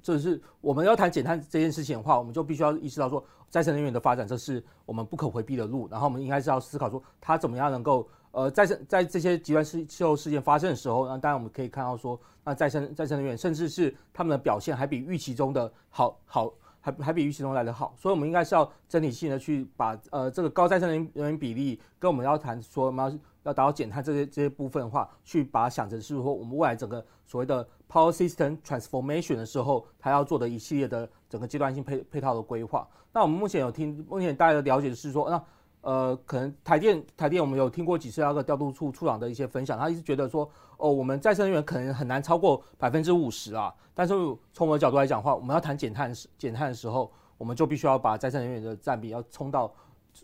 [0.02, 5.88] 这是我们要谈减碳这件事情的话，我们就必须要意识到说，再生能源的发展这是我们不可回避的路。
[5.90, 17.94] 然后我们应该是要思考说，它怎么样能够呃，在在这些极端气气候事件发生的时候，那当然我们可以看到说，那再生再生能源甚至是他们的表现还比预期中的好好，还还比预期中来得好。
[17.98, 27.68] 所以，我们应该是要整体性的去把呃这个高再生能源比例跟我们要谈说我们要要达到减碳这些这些部分的话，去把它想成是说我们未来整个所谓的。
[27.92, 32.88] Power System Transformation 的时候，他要做的一系列的整个阶段性配配套的规划。
[33.12, 35.44] 那我们目前有听，目前大家的了解是说，那
[35.82, 43.74] 呃，可能台电台电我们有听过几次那个调度处处长的一些分享，他一直觉得说，哦，我们再生能源可能很难超过百分之五十啊。
[43.94, 44.14] 但是
[44.54, 49.74] 从我的角度来讲的话，我们要谈减碳减碳的时候，我们就必须要把再生能源的占比要冲到。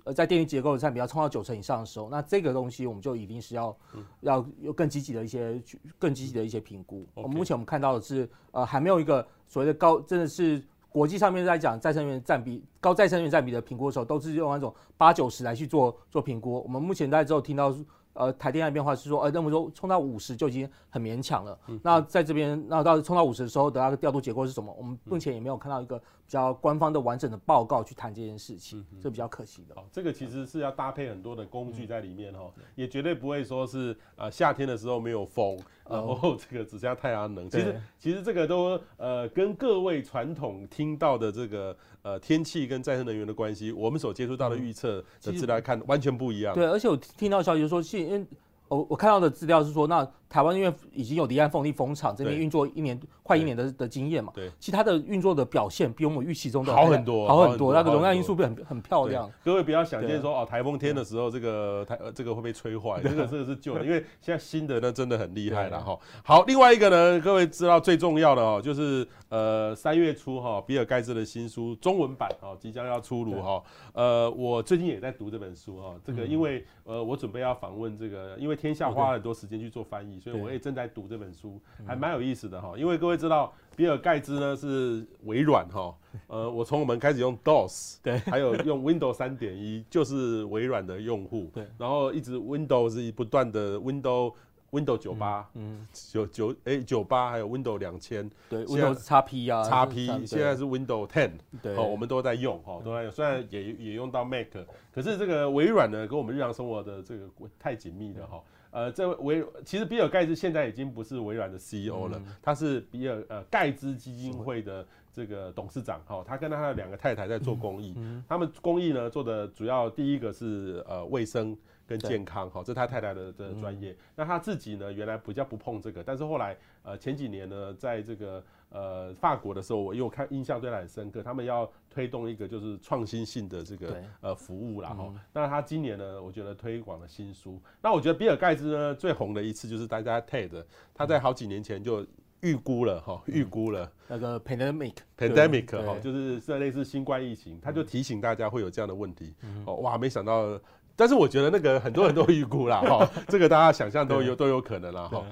[0.03, 5.61] 呃，在电力结构的占比要冲到九成以上的时候，那这个东西我们就一定是要，嗯、要有更积极的一些、
[5.97, 7.05] 更积极的一些评估。
[7.13, 10.61] 我们、嗯、目前我们看到的是，呃，还没有一个所谓的高，真的是
[10.95, 16.63] 国际上面在讲再生能源占比高再生能源占比的评估的时候，都是用那种八九十来去做做评估。
[16.63, 17.75] 我们目前在之后听到。
[18.17, 21.59] 呃，台电那边话是说，呃，那么说冲到五十就已经很勉强了。
[21.83, 24.73] 那在这边，那到冲到五十的时候得到的调度结构是什么？
[24.77, 29.75] 我们目前也没有看到一个比较官方的完整的报告去谈这件事情，嗯、这比较可惜的。
[29.75, 35.55] 好，这个其实是要搭配很多的工具在里面哈，嗯、也绝对不会说是呃夏天的时候没有风，
[35.87, 37.45] 然后 这个只剩下太阳能。
[37.45, 46.55] 嗯、其实其实这个都呃跟各位传统听到的这个呃天气跟再生能源的关系，我们所接触到的预测的资料来看完全不一样。
[46.55, 48.25] 对，而且我听到消息说，现因为
[48.67, 50.03] 我我看到的资料是说，那
[50.35, 59.31] 台湾因为已经有离岸风力风场这边运作一年快一年的的经验嘛，对，其他的运作的表现比我们预期中的好很多，好很多，那个容量因素很很漂亮。
[59.45, 65.97] 各位不要想见说哦，台风天的时候这个台这个会被吹坏，这 个这个是旧的，因为现在新的那真的很厉害了哈。
[66.21, 73.63] 好，另外一个呢，各位知道最重要的哦，就是呃三月初哈，比尔盖茨的新书中文版哦即将要出炉哈。
[73.93, 78.53] 呃，我最近也在读这本书哈，这个因为呃我准备要访问这个，因为。
[78.65, 82.73] 天下花了很多时间去做翻译，所以我也正在读这本书，还蛮有意思的哈。
[82.75, 94.33] 因为各位知道，比尔盖茨呢是微软哈，呃，我从我们开始用 DOS， 对，还有用 Windows 三点一，就是微软的用户，对，然后一直 Windows 是不断的 Windows
[94.71, 104.47] Windows 九八，嗯，九九哎九八，还有 Windows 两千，对，Windows XP 啊，XP，现在是 Windows Ten，对，哦，我们都在用哈，都在用，虽然也也用到 Mac，
[104.91, 108.41] 可是这个微软呢，跟我们日常生活的这个太紧密了哈。
[108.75, 117.95] 呃，这位微其实比尔盖茨现在已经不是微软的 CEO 了，他是比尔呃盖茨基金会的这个董事长哈，他跟他的两个太太在做公益，
[118.27, 121.57] 他们公益呢做的主要第一个是呃卫生
[121.87, 123.95] 跟健康哈，这是他太太的的专业。
[124.13, 128.43] 那他自己呢原来比较不碰这个，但是后来呃前几年呢，在这个
[128.75, 135.13] 呃法国的时候，我有看印象对他很深刻，他们要推动一个就是创新性的这个呃服务啦哈。
[135.33, 137.61] 那他今年呢，我觉得推广了新书。
[137.81, 142.05] 那我觉得比尔盖茨呢最红的一次就是大家 TED，他在好几年前就。
[142.41, 149.33] 预估了哈，预估了、嗯、那个 pandemic，pandemic 哈，就是这类似新冠疫情，他就提醒大家会有这样的问题。
[149.65, 150.59] 哦，哇，没想到，
[150.95, 155.25] 但是我觉得那个很多人都预估了哈， 这个大家想象都有都有可能了哈。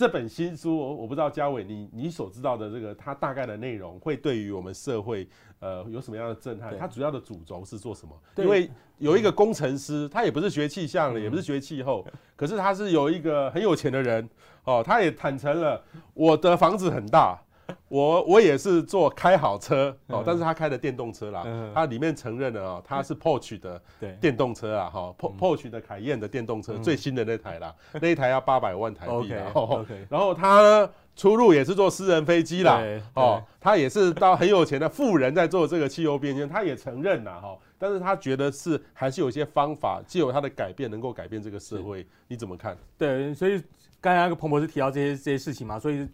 [0.00, 6.74] 这本新书，我不知道嘉伟你你所知道的这个它大概的内容会对于我们社会呃有什么样的震撼？
[6.78, 8.18] 它主要的主轴是做什么？
[8.36, 12.02] 因为有一个工程师，他也不是学气象的，也不是学气候，
[12.34, 14.26] 可是他是有一个很有钱的人。
[14.64, 15.84] 哦，他也坦诚了，
[16.14, 17.38] 我的房子很大，
[17.88, 23.80] 我我也是做开好车哦，但是他开的电动车啦，他里面承认了哦，他是 Porsche 的
[24.20, 29.52] 电动车啊，哈，Porsche 的凯宴的电动车最新的那台啦，那一台要八百万台币啦
[30.08, 32.80] 然后他呢出入也是坐私人飞机啦，
[33.14, 37.56] 哦，他也是到很有钱的富人在做这个汽油变迁，他也承认了哈。
[37.82, 42.76] 但是他觉得是还是有一些方法，既有他的改变能够改变这个社会，你怎么看？
[42.98, 43.62] 对，所以
[44.02, 46.06] 刚才那个彭博士提到这些这些事情嘛，所以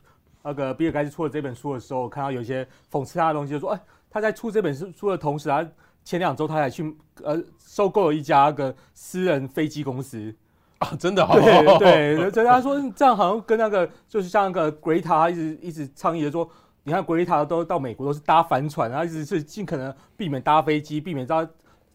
[0.46, 5.68] 那个比尔盖茨出了这本书的时候，我看到有一些讽刺他的东西，就说，哎，他在出这本书书的同时，他
[6.04, 10.34] 前两周他还去呃收购了一家那个私人飞机公司
[10.78, 11.26] 啊，真的，
[11.78, 16.48] 对对， 所以他说这样好像跟那个就是像那个 Greta 一直一直倡议的说。
[16.88, 21.44] 你看，格雷塔都到美国都是搭帆船，然后一直是尽可能避免搭飞机，避免到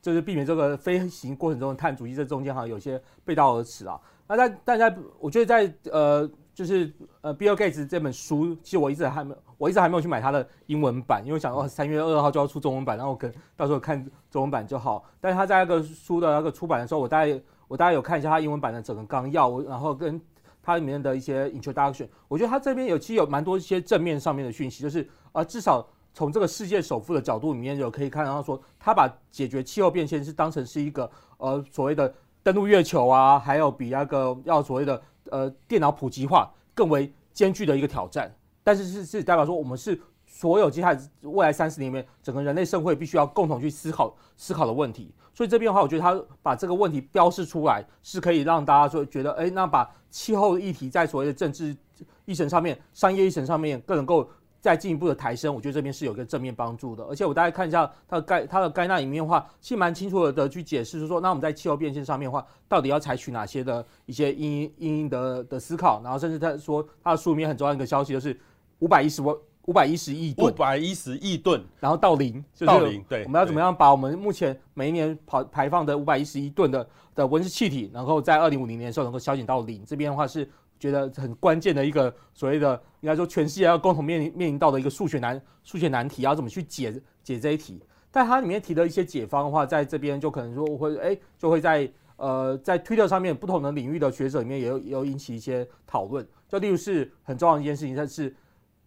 [0.01, 3.97] 就是避免这个飞行过程中的碳足迹，这中间好像有些背道而驰啊。
[4.27, 6.29] 那在大家，我觉得在呃，
[6.63, 15.03] 就是呃，Bill Gates 这本书，其实我一直还没，我一直还没有去买他的英文版，因为想哦，三月二号就要出中文版，然后跟到时候看中文版就好。
[15.19, 20.21] 但是他在那个书的那个出版的时候，我大概我大概有看一下他英文版的整个纲要，然后跟。
[20.63, 38.31] 它里面的一些 introduction，我觉得它这边有其实有蛮多一些正面上面的讯息，就是呃至少从这个世界首富的角度里面有可以看到说，他把解决气候变迁是当成是一个呃所谓的登陆月球啊，还有比那个要所谓的呃电脑普及化更为艰巨的一个挑战，
[38.63, 39.99] 但是是是代表说我们是。
[40.33, 45.13] 所有接下来未来三十年里面，整个人类社会必须要共同去思考思考的问题。
[45.33, 51.75] 所以这边的话，我觉得他把这个问题标示出来，是可以让大家说觉得，哎，那把气候议题在所谓的政治
[52.23, 54.27] 议程上面、商业议程上面更能够
[54.61, 55.53] 再进一步的抬升。
[55.53, 57.03] 我觉得这边是有一个正面帮助的。
[57.03, 65.99] 而且我大家看一下它的概它的概那里面的话，其实蛮清楚的去解释，就是说，那我们在气候变迁上面的话，到底要采取哪些的一些因因的的思考。
[66.01, 68.39] 然后甚至他说他的书里面很重要一个消息就是
[68.79, 69.35] 五百一十万。
[69.65, 72.99] 五百一十亿吨，五百一十亿吨，然后到零，到零。
[73.07, 79.85] 对，我们要怎么样把我们目前每一年排排放的五百一十亿吨的的温室气体，然后在二零五零年的时候能够削减到零？
[79.85, 80.49] 这边的话是
[80.81, 86.91] 觉得很关键的一个所谓的，应该说全世界要共同面临面临到的一个数学难数学难题，要怎么去解
[87.23, 87.79] 解这一题？
[88.11, 96.27] 但它里面提的一些解方的话，在这边就可能说我会哎，就会在呃在推特上面不同的领域的学者里面也有也有引起一些讨论。
[96.49, 98.35] 就例如是很重要的一件事情，但是。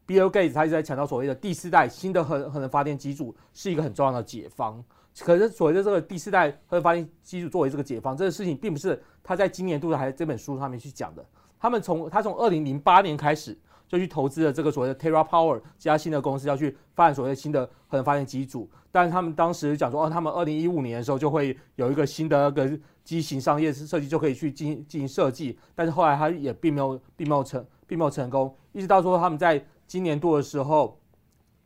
[0.07, 4.85] Bill Gates 他一直在强调所谓的第四代新的核核能发电机组是一个很重要的解方。
[5.21, 11.25] 可是所谓的这个第四代核能发电机组作为这个解方，这个事情并不是他在今年度的还是这本书上面去讲的。
[11.65, 18.69] 他们从他从二零零八年开始就去投资了这个所谓的 TerraPower 这家新的公司，要去发展所谓的新的核能发电机组。
[18.93, 25.59] 但是他们当时讲说，哦，他们二零一五年的时候就会有一个新的那个机型商业设计就可以去进行进行设计。
[25.75, 31.01] 但是后来他也并没有并没有成并没有成功，一直到说他们在今年度的时候，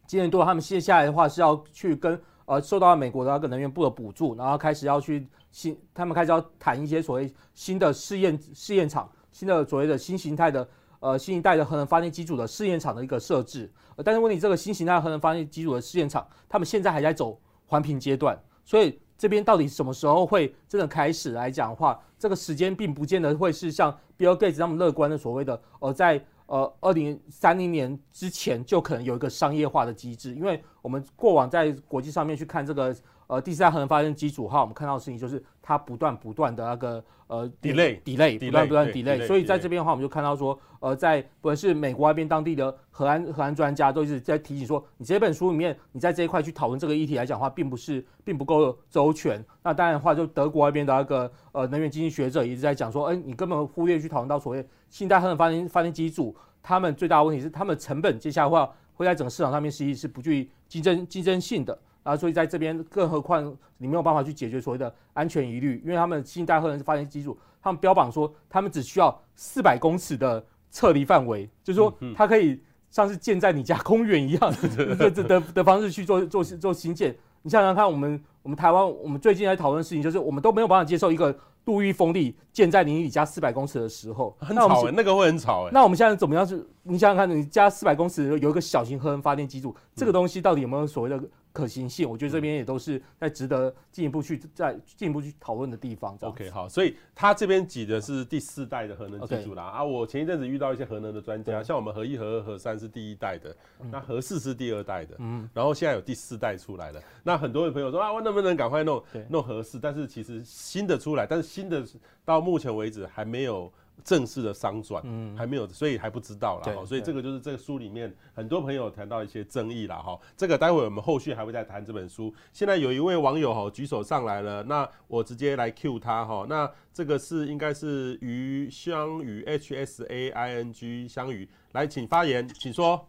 [0.06, 13.70] 今年度他们接下来的话是要去跟呃受到美国的那个能源部的补助，然后开始要去新，他们开始要谈一些所谓新的试验试验场，新的所谓的新形态的呃新一代的核能发电机组的试验场的一个设置。
[13.94, 26.24] 呃，但是问题这个新形态核能发电机组的试验场，他们现在还在走环评阶段，所以这边到底什么时候会真的开始来讲的话，这个时间并不见得会是像 Bill Gates 那么乐观的所谓的呃在。
[26.48, 32.96] 呃，二零三零年之前就可能有一个商业化的机制，因为我们过往在国际上面去看这个
[33.28, 49.44] 呃第三代核能发电机组哈，我们看到的事情就是它不断不断的那个呃 delay delay 不断不断 delay，所以在这边的话，我们就看到说呃在不管是美国那边当地的核安核安专家都一直在提醒说，你这本书里面你在这一块去讨论这个议题来讲的话，并不是并不够周全。
[49.62, 54.66] 那当然的话，就德国那边的那个呃能源经济学者一直在讲说，哎，你根本忽略去讨论到所谓。
[54.88, 61.78] 新一代核能发电发电机组，他们最大的问题是，他们成本接下来的话会在整个市场上面实际是不具竞争竞争性的。
[62.08, 72.58] 啊，所以在这边，更何况你没有办法去解决所谓的安全疑虑，因为他们新一代核能发电机组，他们标榜说他们只需要四百公尺的撤离范围，就是说它可以
[72.90, 74.40] 像是建在你家 公园一样
[74.74, 77.14] 的的的的方式去做做做新建。
[77.42, 85.70] 你想想看，我们我们台湾，我们最近在讨论的事情，就是我们都没有办法接受一个陆域风力建在你家四百公尺的时候，很吵、欸，那个会很吵、欸。
[85.72, 86.44] 那我们现在怎么样？
[86.44, 91.22] 是，你想想看，你家四百公尺有一个小型核能发电机组，这个东西到底有没有所谓的？
[91.58, 96.16] 可行性，我觉得这边也都是在值得进一步去再进一步去讨论的地方。
[96.20, 99.64] OK，好，所以他这边挤的是第四代的核能技术啦。
[99.64, 103.50] 啊，我前一阵子遇到一些核能的专家，像我们核一、核二、核三是第一代的，
[103.80, 107.02] 嗯、那核四是第二代的，嗯，然后现在有第四代出来了。
[107.24, 109.80] 那很多的朋友说啊，我能不能赶快弄弄核四？
[109.80, 111.84] 但是其实新的出来，但是新的
[112.24, 113.72] 到目前为止还没有。
[114.08, 116.84] 正式的商转，嗯，还没有，所以还不知道啦。
[116.86, 119.96] 所以这个就是这个书里面很多朋友谈到一些争议啦。
[119.96, 120.18] 哈。
[120.34, 122.34] 这个待会我们后续还会再谈这本书。
[122.54, 126.46] 现在有一位网友哈举手上来了，那我直接来 cue 他哈。
[126.48, 133.06] 那这个是应该是于香宇 H S A I N G 香宇，来请发言，请说。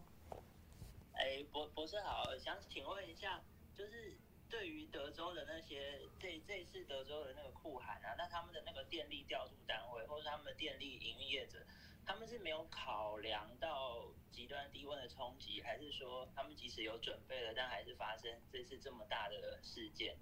[1.14, 3.19] 哎，博博士好，想请问一下，就是
[4.50, 11.64] 对于德州的那些这这次德州的那个酷寒啊，那他们的那个电力调度单位，或者他们的电力营业者，
[12.04, 20.16] 他们是没有考量到极端低温的冲击，还是说他们即使有准备了，但还是发生这次这么大的事件？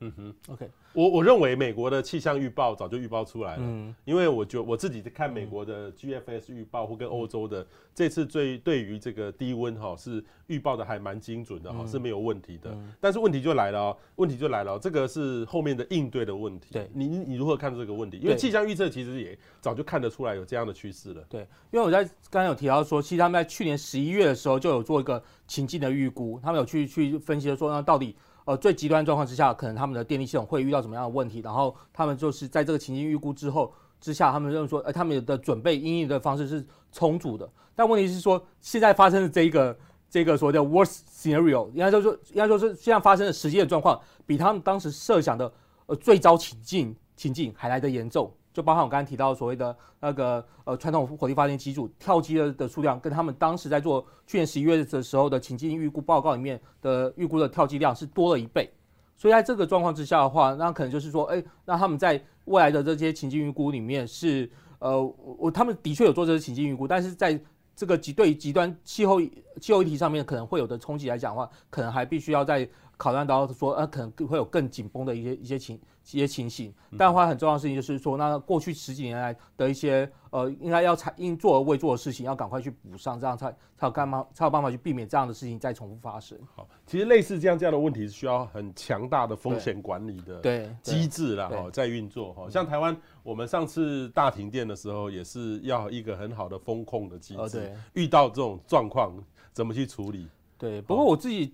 [0.00, 18.18] 嗯哼，OK，我我认为美国的气象预报早就预报出来了，嗯，因为我就我自己在看美国的 GFS 预报或跟欧洲的这次最对于这个低温哈是预报的还蛮精准的哈，嗯，是没有问题的，嗯，但是问题就来了哦，问题就来了，这个是后面的应对的问题，对，你你如何看这个问题？
[18.18, 21.40] 因为气象预测其实也早就看得出来有这样的趋势了，对，
[21.70, 28.14] 因为我在刚才有提到说，其实他们在去年十一月的时候就有做一个情境的预估，他们有去去分析说那到底。
[28.46, 31.40] 呃，最极端状况之下，可能他们的电力系统会遇到什么样的问题？
[31.40, 37.46] 然后他们就是在这个情境预估之后之下，他们认为说，呃，他们的准备应应的方式是充足的。
[37.74, 39.76] 但问题是说，现在发生的这一个
[40.08, 45.52] 这个所谓的 worst scenario，应该说说应该说是现在发生的实际的状况，比他们当时设想的
[45.86, 48.32] 呃最糟情境情境还来得严重。
[48.56, 58.72] 就包含我刚才提到所谓的那个呃传统火力发电机组跳机的的数量，跟他们当时在做去年十一月的时候的情境预估报告里面的预估的跳机量是多了一倍，
[59.14, 65.02] 所以在这个状况之下的话，那可能就是说，哎，那他们在未来的这些情境预估里面是呃
[65.36, 67.38] 我他们的确有做这些情境预估，但是在
[67.74, 69.20] 这个极对极端气候
[69.60, 75.80] 气候议题上面可能会有的冲击来讲的话，可能还必须要在考量到说，呃，可能会有更紧绷的一些一些情。
[76.12, 86.38] 一些情形，但话很重要的事情就是说，那过去十几年来的一些呃，应该要才应做而未做的事情，要赶快去补上，这样才才有干嘛才有办法去避免这样的事情再重复发生。
[86.54, 92.48] 好，其实类似这样这样的问题是需要很强大的风险管理的对机制啦，哈，在运作哈。
[92.48, 97.58] 像台湾，我们上次大停电的时候，也是要一个很好的风控的机制。
[97.58, 99.12] 对，遇到这种状况
[99.52, 100.28] 怎么去处理？
[100.56, 101.52] 对，不过我自己。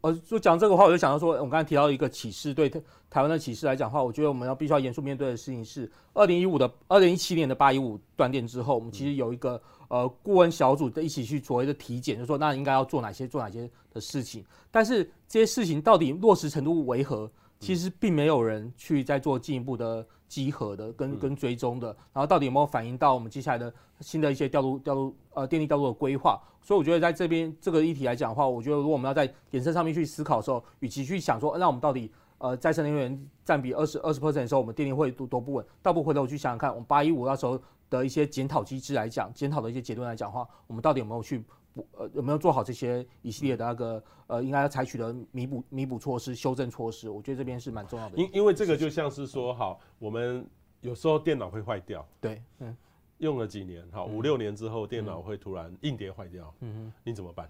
[0.00, 17.30] 呃，就讲这个话，我就想到说，我刚才提到一个启示，对台台湾的启示来讲的话，我觉得我们要必须要严肃面对的事情是，二零一五的二零一七年的八一五断电之后，我们其实有一个呃顾问小组的一起去所谓的体检，就说那应该要做哪些做哪些的事情，但是这些事情到底落实程度为何？
[17.58, 26.40] 其实并没有人去再做进一步的稽核的跟跟追踪的，然后到底有没有反映到我们接下来的新的一些调度调度呃电力调度的规划？
[26.62, 32.08] 所以我觉得在这边这个议题来讲的话，我觉得如果我们要在衍生上面去思考的时候，与其去想说那我们到底
[32.38, 37.60] 呃再生能源占比二十二十 percent 的时候，我们电力会多多不稳，倒不回头去想想看，我们八一五那时候
[37.90, 41.44] 的一些检讨机制来讲，检讨的一些结论来讲的话，我们到底有没有去？
[41.92, 47.08] 呃，有没有做好这些一系列的那个呃，应该要采取的弥补弥补措施、修正措施？
[47.08, 48.16] 我觉得这边是蛮重要的。
[48.16, 50.44] 因因为这个就像是说，好，我们
[50.80, 52.76] 有时候电脑会坏掉，对，嗯，
[53.18, 57.48] 用了几年，好，五六年之后电脑会突然硬碟坏掉，嗯哼，你怎么办？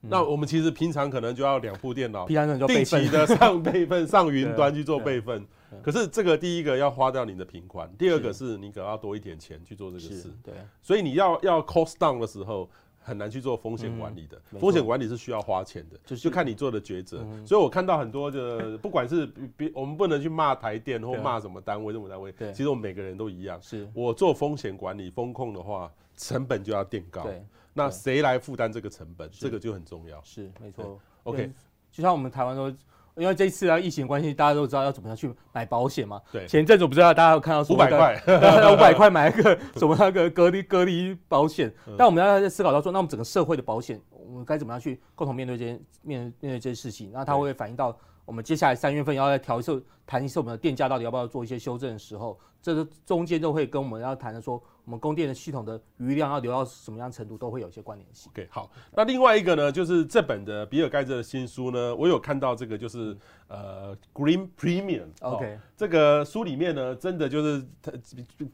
[0.00, 5.46] 那我们其实平常可能就要两部电脑，定期的上备份、上云端去做备份。
[5.82, 10.54] 可是这个第一个要花掉你的平款，第二个是你可能要多一点钱去做这个事，对。
[10.82, 12.68] 所以你要要 cost down 的时候。
[13.02, 17.18] 很难去做风险管理的，嗯、风险管理是需要花钱的，就就看你做的抉择。
[17.22, 19.26] 嗯、所以我看到很多的，不管是
[19.56, 23.60] 别我们不能去骂台电或骂什么单位、什么单位，其实我们每个人都一样。
[23.60, 27.26] 是我做风险管理、风控的话，成本就要垫高。
[27.74, 29.28] 那谁来负担这个成本？
[29.32, 30.22] 这个就很重要。
[30.22, 30.98] 是没错。
[31.24, 31.50] OK，
[31.90, 32.72] 就像我们台湾都。
[33.16, 36.20] 因为这一次啊，疫情关系，大家都知道要怎么样去买保险嘛。
[36.32, 36.46] 对。
[36.46, 38.22] 前阵子不知道大家有看到说五百块，
[38.72, 41.72] 五百块买一个什么那个隔离隔离保险。
[41.98, 47.10] 但我们要在思考到说，那我们整个社会的保险，我我们该怎么样去共同面对这些面面对这些事情？
[47.12, 47.94] 那它会反映到
[48.24, 54.62] 我们接下来三月份要来调一次谈一次我们的电价到底要不要做一些修正的时候，这个中间都会跟我们要谈的说。
[54.84, 58.28] 我们供电的系统的余量要留到什么样程度，都会有一些关联性。
[58.32, 65.06] OK，好，那另外一个呢，就是这本的比尔盖茨的新书呢，我有看到这个，就是呃，Green Premium。
[65.20, 67.92] OK，这个书里面呢，真的就是它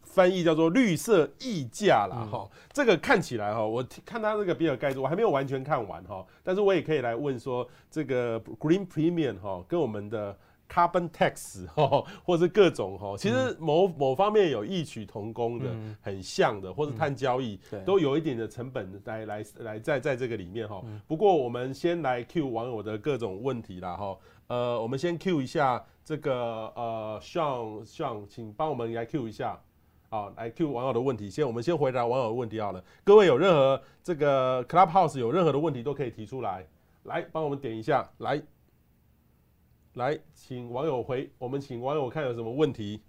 [0.02, 2.28] 翻译叫做绿色溢价啦。
[2.30, 2.50] 哈、嗯。
[2.74, 10.36] 这个看起来哈，我看他这个比尔盖茨，我还没有完全看完哈，但是我也可以来问说，这个 Green Premium 哈，跟我们的。
[10.68, 20.82] Carbon tax 哈，或是各种哈，其实某某方面有异曲同工的，很像的，或是碳交易，都有一点的成本来来来在在这个里面哈。
[21.06, 24.18] 不过我们先来 Q 网友的各种问题啦哈。
[24.48, 26.32] 呃，我们先 Q 一下这个
[26.74, 29.60] 呃，Sean Sean，请帮我们来 Q 一下，
[30.08, 31.28] 好，来 Q 网友的问题。
[31.28, 32.82] 先我们先回答网友的问题好了。
[33.04, 36.66] 各位有任何这个 Clubhouse 有任何的问题都可以提出来，
[37.04, 38.40] 来帮我们点一下来。
[39.98, 43.02] 来，请网友回，我们请网友看有什么问题。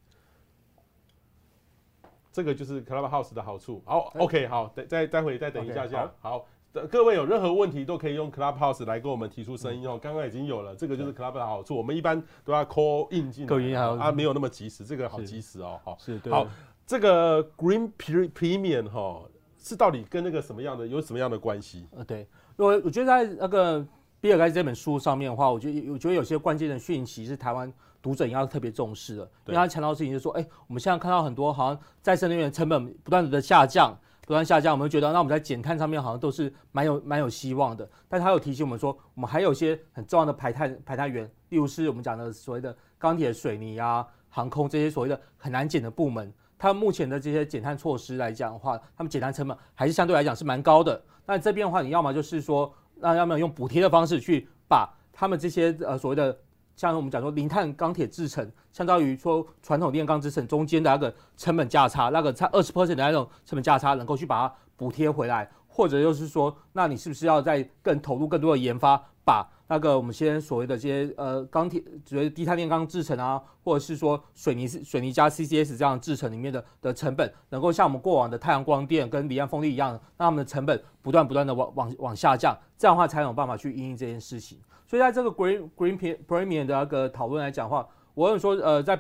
[2.32, 3.82] 这个就是 Clubhouse 的好处。
[3.86, 6.06] 好，OK，好，等再待会再等一下下。
[6.06, 6.40] Okay, 好，
[6.74, 10.00] 好，各位有任何问题都可以用 Clubhouse 来跟我们提出声音哦。
[10.02, 11.76] 刚刚已经有了，这个就是 Clubhouse 的好处。
[11.78, 15.80] 我们一般都要 call in 进来，啊，没有那么及时，这个好及时哦。
[15.84, 16.34] 好，是，对。
[16.34, 16.48] 好，
[16.88, 19.22] 这个 Green Premium 哈，
[19.60, 21.88] 是到底跟那个什么样的有什么样的关系？
[21.92, 23.86] 呃，对，我我觉得在那个。
[24.22, 37.90] 比尔盖茨这本书上面的话，我觉得我觉得有些关键的讯息是台湾读者应该特别重视的，因为他强调的事情就是说，哎，我们现在看到很多好像再生能源成本不断的下降，不断下降，我们觉得那我们在减碳上面好像都是蛮有蛮有希望的。
[38.08, 51.02] 但是他有提醒我们说，我们还有一些很重要的排碳排碳源，例如是我们讲的所谓的钢铁、水泥啊、航空这些所谓的很难减的部门，他们目前的这些减碳措施来讲的话，他们减碳成本还是相对来讲是蛮高的。
[51.26, 52.74] 那这边的话，你要么就是说。
[53.00, 56.38] 那要么用补贴的方式去把他们这些呃所谓的
[56.76, 84.58] 像我们讲说零碳钢铁制成，相当于说传统炼钢制成中间的那个成本价差，那个差二十 percent 的那种成本价差，能够去把它补贴回来，或者就是说，那你是不是要再更投入更多的研发，把那个我们先所谓的这些呃钢铁，所谓低碳炼钢制成啊，或者是说水泥水泥加 CCS 这样制成里面的的成本，能够像我们过往的太阳光电跟离岸风力一样，让他们的成本不断不断的往往往下降，这样的话才有办法去应应这件事情。
[84.88, 88.98] 所以在这个 Green Green Premium 的那个讨论来讲的话，我有说呃，在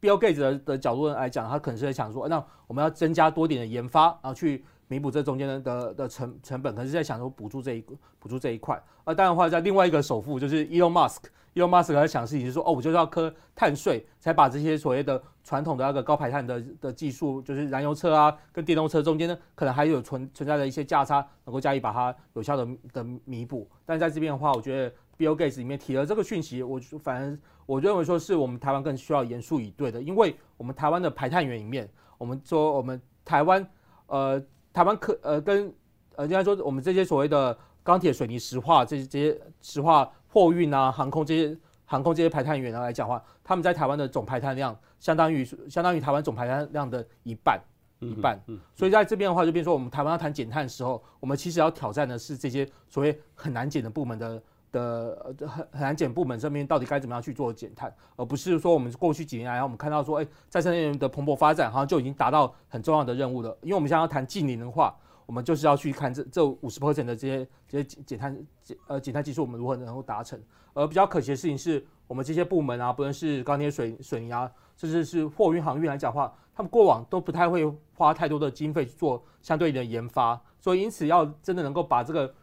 [0.00, 4.64] Bill Gates 的的角度来讲，他可能是在想说，那我们要增加多点的研发，然后去。
[4.88, 8.76] 弥补这中间的的的成成本，可能是在想说补助这一个补助这一块。
[9.04, 23.68] 啊，当然的话，在另外一个首富就是 Elon Musk，Elon Musk 在想事情是说，哦，我就是要课碳税，才把这些所谓的传统的那个高排碳的的技术，就是燃油车啊跟电动车中间呢，可能还有存存在的一些价差，能够加以把它有效的的弥补。
[23.84, 33.66] 但在这边的话，我觉得 Bill Gates 里面提了这个讯息，我就反正我认为说是我们台湾更需要严肃以对的，因为我们台湾的排碳源里面，我们说我们台湾
[34.06, 34.40] 呃。
[34.72, 35.72] 台湾可呃跟
[36.16, 47.60] 呃应该说我们这些所谓的钢铁、水泥、石化这些这些石化货运啊、航空这些航空这些排碳源来讲的话，他们在台湾的总排碳量相当于相当于台湾总排碳量的一半
[48.00, 48.38] 一半。
[48.74, 54.42] 所以在这边的话，就变成说我们台湾要谈减碳的时候，我们其实要挑战的是这些所谓很难减的部门的
[54.72, 63.56] 的很很难减部门这边到底该怎么样去做减碳，而不是说我们过去几年来我们看到说，哎，再生能源的蓬勃发展好像就已经达到很重要的任务了。
[63.60, 64.96] 因为我们现在要谈净零的话，
[65.26, 70.40] 我们就是要去看这这五十 percent 的这些这些减碳减呃减碳技术，我们如何能够达成。
[70.72, 82.34] 而比较可惜的事情是，我们这些部门啊，不论是钢铁、水水泥啊，甚至是货运航运来讲话，他们过往都不太会花太多的经费去做相对应的研发，所以因此要真的能够把这个。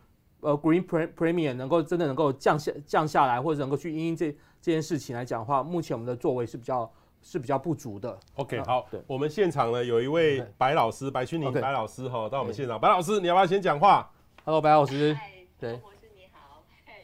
[0.41, 4.31] 呃，Green Premium 能够真的能够降下降下来，或者能够去因应这
[4.61, 6.89] 这件事情来讲的话，目前我们的作为是比较
[7.21, 8.17] 是比较不足的。
[8.35, 14.09] OK，好，我们现场呢有一位白老师，白君宁白老师哈，到我们现场，白老师你要不要先讲话
[14.45, 15.17] ？Hello，白老师。
[15.59, 17.03] 对，博士你好，嗨，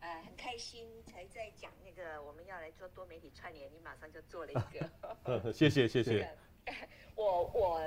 [0.00, 4.88] 呃，很开心才在讲那个我们要来做多媒体串联，你马上就做了一个。
[5.24, 6.26] 嗯，谢谢谢谢。
[7.14, 7.80] 我我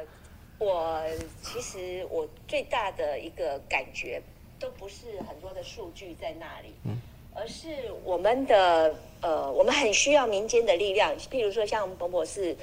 [0.60, 1.04] 我
[1.42, 4.22] 其实我最大的一个感觉。
[4.60, 7.00] 都不是很多的数据在那里，嗯，
[7.36, 7.68] 而是
[8.04, 11.16] 我们的呃，我们很需要民间的力量。
[11.32, 12.56] 譬如说，像彭博士，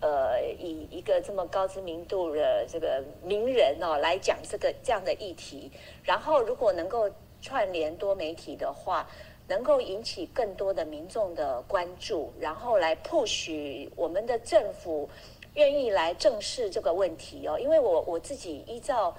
[0.00, 5.70] 呃，以一个这么高知名度的这个名人哦来讲这个这样的议题，
[6.04, 7.10] 然后如果能够
[7.42, 9.08] 串联多媒体的话，
[9.48, 15.08] 能够引起更多的民众的关注，然后来 push 我们的政府
[15.54, 17.58] 愿意来正视这个问题哦。
[17.58, 19.16] 因为我我自己依照。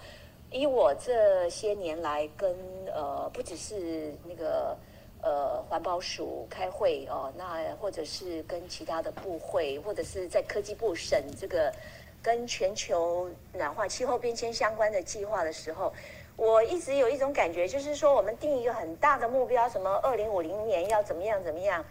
[0.51, 2.53] 以我这些年来跟
[2.93, 4.77] 呃，不只是那个
[5.21, 11.73] 呃环保署开会哦，那或者是跟其他的部会，或者是在科技部审这个
[12.21, 15.93] 跟全球暖化、气候变迁相关的计划的时候，
[16.35, 21.83] 我一直有一种感觉，就是说我们定一个很大的目标，什么二零五零年要怎么样怎么样，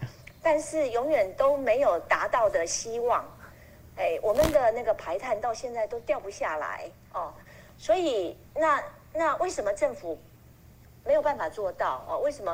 [0.43, 3.25] 但是永远都没有达到的希望。
[3.97, 7.33] 哎，我们的那个排碳到现在都掉不下来哦。
[7.81, 10.15] 所以，那那为什么政府
[11.03, 12.19] 没有办法做到哦？
[12.19, 12.51] 为什么？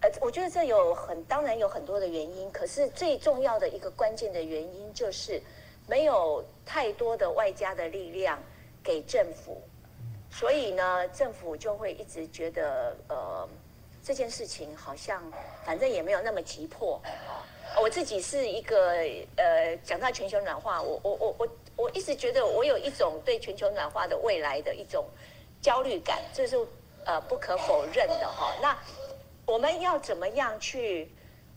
[0.00, 5.40] 呃，我觉得这有很当然有很多的原因，可是最重要的一个关键的原因就是
[5.86, 8.42] 没有太多的外加的力量
[8.82, 9.62] 给政府，
[10.32, 13.48] 所以呢，政府就会一直觉得呃
[14.02, 15.22] 这件事情好像
[15.64, 17.00] 反正也没有那么急迫。
[17.80, 18.96] 我自己是一个
[19.36, 25.06] 呃，讲到全球暖化，我我我我我一直觉得我有一种对全球暖化的未来的一种
[25.60, 26.56] 焦虑感，这是
[27.04, 28.54] 呃不可否认的哈。
[28.62, 28.76] 那
[29.44, 31.10] 我们要怎么样去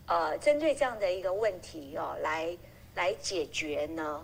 [0.06, 2.56] 呃针对这样的一个问题哦，来
[2.94, 4.22] 来解决呢？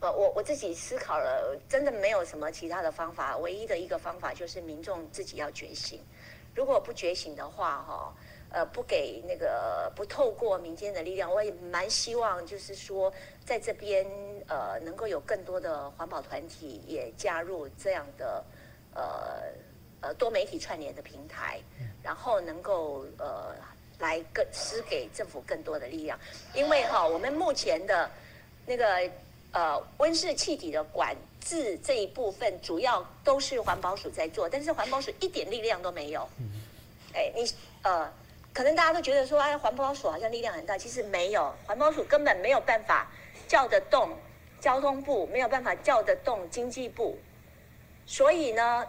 [0.00, 6.00] 呃，我我自己思考了，真的没有什么其他的方法，唯一的一个方法就是民众自己要觉醒。
[6.54, 8.14] 如果不觉醒的话，哈。
[8.50, 13.12] 呃，不给那个不透过民间的力量，我也蛮希望，就是说，
[13.44, 14.06] 在这边
[14.46, 18.42] 呃，能够有更多的环保团体也加入这样的
[18.94, 19.42] 呃
[20.00, 21.60] 呃多媒体串联的平台，
[22.02, 23.54] 然后能够呃
[23.98, 26.18] 来更施给政府更多的力量，
[26.54, 28.10] 因为哈，我们目前的
[28.64, 29.10] 那个
[29.52, 36.26] 呃温室气体的管制这一部分，主要都是环保署在做，但是环保署一点力量都没有。
[37.12, 37.46] 哎，你
[37.82, 38.10] 呃。
[38.52, 43.08] 可能大家都觉得说，哎，环保署好像力量很大，其实没有，环保署根本没有办法
[43.46, 44.10] 叫得动
[44.60, 47.16] 交通部，没有办法叫得动经济部，
[48.04, 48.84] 所以呢，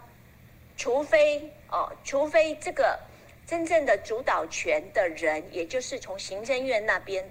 [0.75, 2.97] 除非哦，除非这个
[3.45, 7.23] 真正的主导权的人，也就是从行政院那边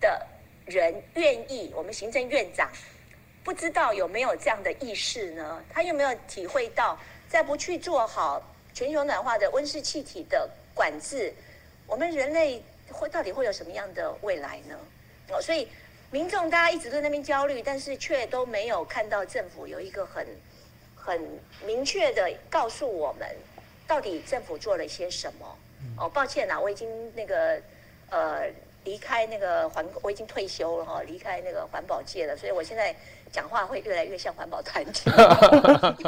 [0.00, 0.24] 的
[0.66, 2.70] 人愿意，我们行政院长
[3.42, 5.64] 不知道有没有这样的意识呢？
[5.72, 6.96] 他有没有体会到，
[7.28, 8.40] 再不去做好
[8.72, 11.34] 全球暖化的温室气体的管制？
[11.86, 14.76] 我们人类会到底会有什么样的未来呢？
[15.30, 15.68] 哦，所以
[16.10, 20.26] 民众大家一直在那边焦虑，但是却都没有看到政府有一个很
[20.94, 23.28] 很明确的告诉我们，
[23.86, 25.58] 到底政府做了些什么。
[25.98, 27.60] 哦，抱歉啦，我已经那个
[28.10, 28.46] 呃
[28.84, 32.94] 离开那个环，我已经退休了哈，离开那个环保界了，所以我现在。
[33.36, 35.10] 讲话会越来越像环保团体。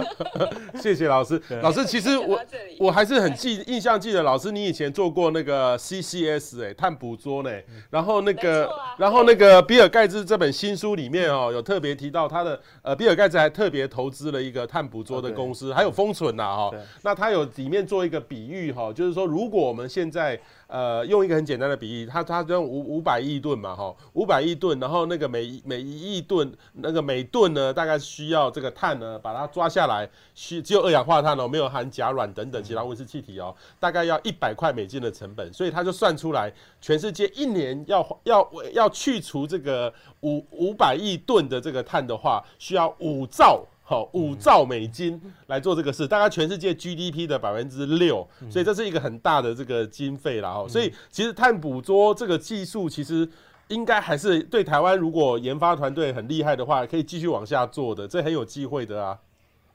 [0.81, 1.39] 谢谢老师。
[1.61, 2.41] 老师，其实我
[2.79, 7.51] 我还是很记印象记得，老师你以前做过那个 CCS 哎，碳捕捉呢。
[7.91, 16.71] 然后那个，啊、然后那个比尔盖茨这本新书里面哦，有特别提到他的呃，比尔盖茨还特别投资了一个碳捕捉的公司，还有封存呐哈。
[17.03, 20.41] 那他有里面做一个比喻哈，就是说如果我们现在。
[20.69, 36.53] 呃，用一个很简单的比喻，它它用五五百亿吨嘛，哈，五百亿吨，然后那个每每一亿吨，那个每吨呢，大概需要这个碳呢，把它抓下来，需只有二氧化碳哦，没有含甲烷等等其他温室气体哦，大概要一百块美金的成本，所以他就算出来，
[36.83, 39.91] 全世界一年要要要去除这个
[40.21, 43.65] 五五百亿吨的这个碳的话，需要五兆。
[43.89, 50.69] 好，五兆美金来做这个事，大概全世界 GDP 的百分之六，所以这是一个很大的这个经费了哈。
[50.69, 53.27] 所以其实碳捕捉这个技术，其实
[53.69, 59.19] 应该还是对台湾，如果研发团队很厉害的话，可以继续往下做的，这很有机会的啊。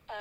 [0.05, 0.15] 呃，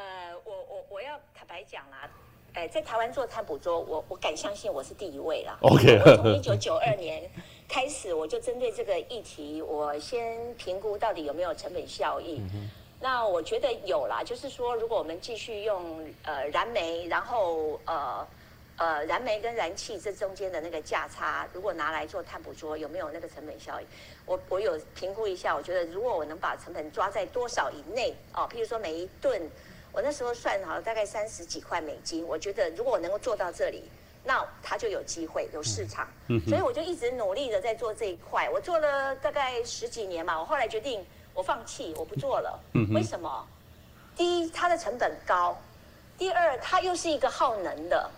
[0.47, 2.09] 我我我要坦白讲啦，
[2.55, 5.59] 哎，在台湾做碳捕捉，我我敢相信我是第一位啦。
[5.61, 7.31] OK，我从一九九二年
[7.69, 12.41] 开始，我就针对这个议题，我先评估到底有没有成本效益。
[12.55, 12.71] 嗯
[13.03, 18.25] 那我觉得有啦，就是说，如果我们继续用呃燃煤，然后呃
[18.77, 23.85] 呃燃煤跟燃气这中间的那个价差，如果拿来做碳捕捉，有没有那个成本效益？
[24.25, 29.51] 我我有评估一下，我觉得如果我能把成本抓在多少以内哦，譬如说每一吨，
[29.91, 33.83] 我那时候算好了大概三十几块美金，我觉得如果我能够做到这里，
[34.23, 36.07] 那它就有机会有市场。
[36.49, 41.05] 所以我就一直努力的在做这一块，我做了大概十几年嘛，我后来决定。
[41.35, 42.61] 我放弃，我不做了。
[42.93, 43.47] 为什么？
[44.15, 45.57] 第一，它的成本高；
[46.19, 48.11] 第二，它又是一个耗能的。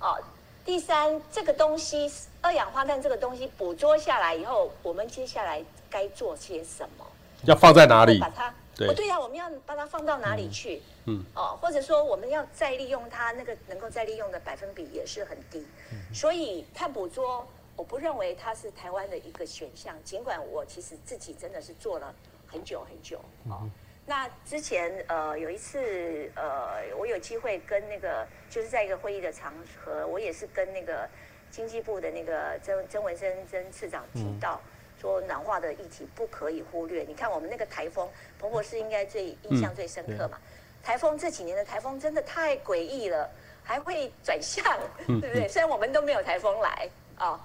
[0.00, 0.18] 哦，
[0.64, 7.06] 第三，这个东西二氧化碳这个东西捕捉下来以后，我们接下来该做些什么？
[7.44, 8.18] 要放在哪里？
[8.18, 10.82] 把它对哦，对呀、啊，我们要把它放到哪里去？
[11.06, 15.64] 嗯，哦，或者说我们要再利用它，那个能够再利用的百分比也是很低。
[16.12, 17.46] 所以碳捕捉。
[17.80, 22.14] 我不认为它是台湾的一个选项，尽管我其实自己真的是做了
[22.46, 23.18] 很久很久
[23.48, 23.64] 啊。
[24.04, 31.08] 那之前呃有一次呃我有机会跟那个就是在一个会议的场合，我也是跟那个
[31.50, 34.60] 经济部的那个曾曾文生曾次长提到，
[35.00, 37.02] 说暖化的议题不可以忽略。
[37.04, 38.06] 你看我们那个台风，
[38.38, 40.38] 彭博士应该最印象最深刻嘛？
[40.82, 43.30] 台风这几年的台风真的太诡异了，
[43.62, 44.62] 还会转向，
[45.06, 45.48] 对不对？
[45.48, 47.40] 虽然我们都没有台风来啊、哦，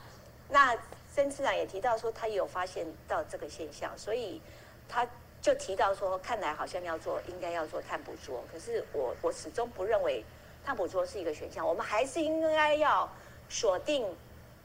[0.50, 0.78] 那
[1.14, 4.42] 曾次长也提到说他也有发现到这个现象，所以
[4.88, 5.08] 他。
[5.42, 8.44] 就提到说，看来好像要做，应该要做碳捕捉。
[8.52, 10.26] 可是我我始终不认为
[10.66, 13.08] 碳捕捉是一个选项，我们还是应该要
[13.48, 14.08] 锁定，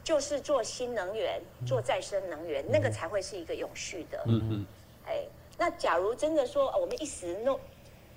[0.02, 4.24] 就是做新能源，做再生能源，那个才会是一个永续的。
[4.26, 4.66] 嗯嗯。
[5.06, 5.26] 哎，
[5.58, 7.60] 那假如真的说我们一时弄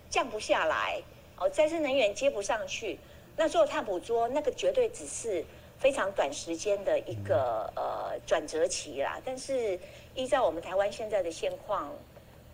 [0.10, 1.04] 降不下来，
[1.38, 2.98] 哦，再生能源接不上去，
[3.36, 5.44] 那做碳捕捉那个绝对只是
[5.84, 9.20] 非常短时间的一个呃转折期啦。
[9.26, 9.78] 但是
[10.16, 11.92] 依照我们台湾现在的现况。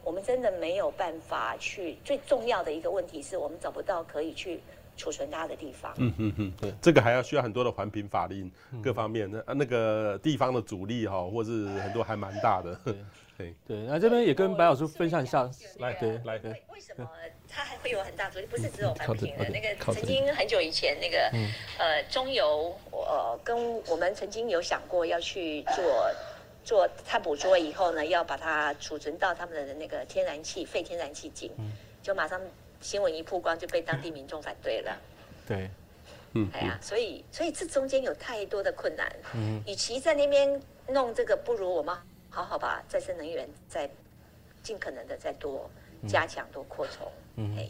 [0.01, 4.61] 我们真的没有办法去，最重要的一个问题是我们找不到可以去
[4.95, 5.93] 储存它的地方。
[5.97, 8.49] 嗯嗯嗯，对，这个还要需要很多的环评法令
[8.81, 12.79] 各方面的，那那个地方的阻力哈，或是很多还蛮大的。
[13.39, 16.51] 对对对，那这边也跟白老师分享一下，来对来对。
[16.71, 17.09] 为什么
[17.47, 18.45] 它还会有很大阻力？
[18.45, 21.31] 不是只有环评的，那个曾经很久以前那个
[21.77, 26.11] 呃中油呃跟我们曾经有想过要去做。
[26.61, 31.49] 做碳捕捉以后呢，要把它储存到他们的那个天然气、废天然气井，
[32.03, 32.39] 就马上
[32.79, 34.95] 新闻一曝光就被当地民众反对了。
[35.47, 35.67] 对，
[36.33, 39.11] 嗯，哎呀，所以所以这中间有太多的困难。
[39.33, 41.95] 嗯，与其在那边弄这个，不如我们
[42.29, 43.89] 好好把再生能源再
[44.61, 45.69] 尽可能的再多
[46.07, 47.07] 加强、多扩充。
[47.35, 47.69] 嗯，哎，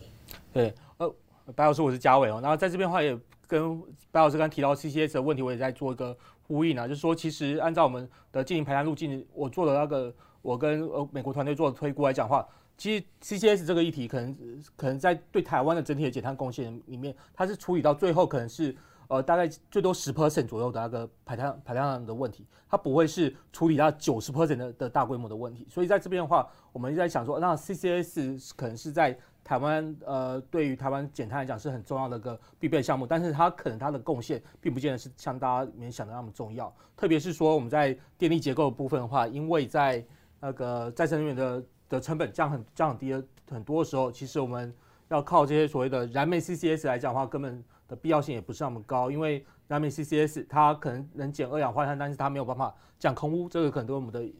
[0.53, 1.16] 对，呃，
[1.55, 2.39] 白老师，我是嘉伟哦。
[2.41, 3.80] 然后在这边的话，也跟
[4.12, 6.18] 白老师刚刚提到 CCS 的问题，我也在做一个。
[6.51, 12.43] 呼应啊，就是说，其实按照我们的进行排碳路径，我做的那个，我跟呃美国团队做的推估来讲的话，
[12.76, 14.36] 其实 CCS 这个议题，可能
[14.76, 18.76] 可能在对台湾的整体的减碳贡献里面，它是处理到最后可能是
[19.10, 25.68] 呃大概最多十 percent 左右的那个排碳排碳量的问题，它不会是处理到九十 percent 的的大规模的问题。
[25.70, 29.20] 所以在这边的话，我们一直在想说，那 CCS 可能是在。
[29.41, 36.72] 台湾呃，对于台湾减碳来讲是很重要的一个必备项目，但是它可能它的贡献并不见得是像大家里面想的那么重要。
[36.95, 40.05] 特别是说我们在电力结构的部分的话，因为在
[40.39, 44.72] 那个再生能源的的成本降很降很低了很多的时候，其实我们
[45.07, 54.32] 要靠这些所谓的燃煤 CCS 来讲的话，根本的必要性也不是那么高，因为燃煤 CCS 它可能能减二氧化碳，但是它没有办法降空污，这个可能对我们的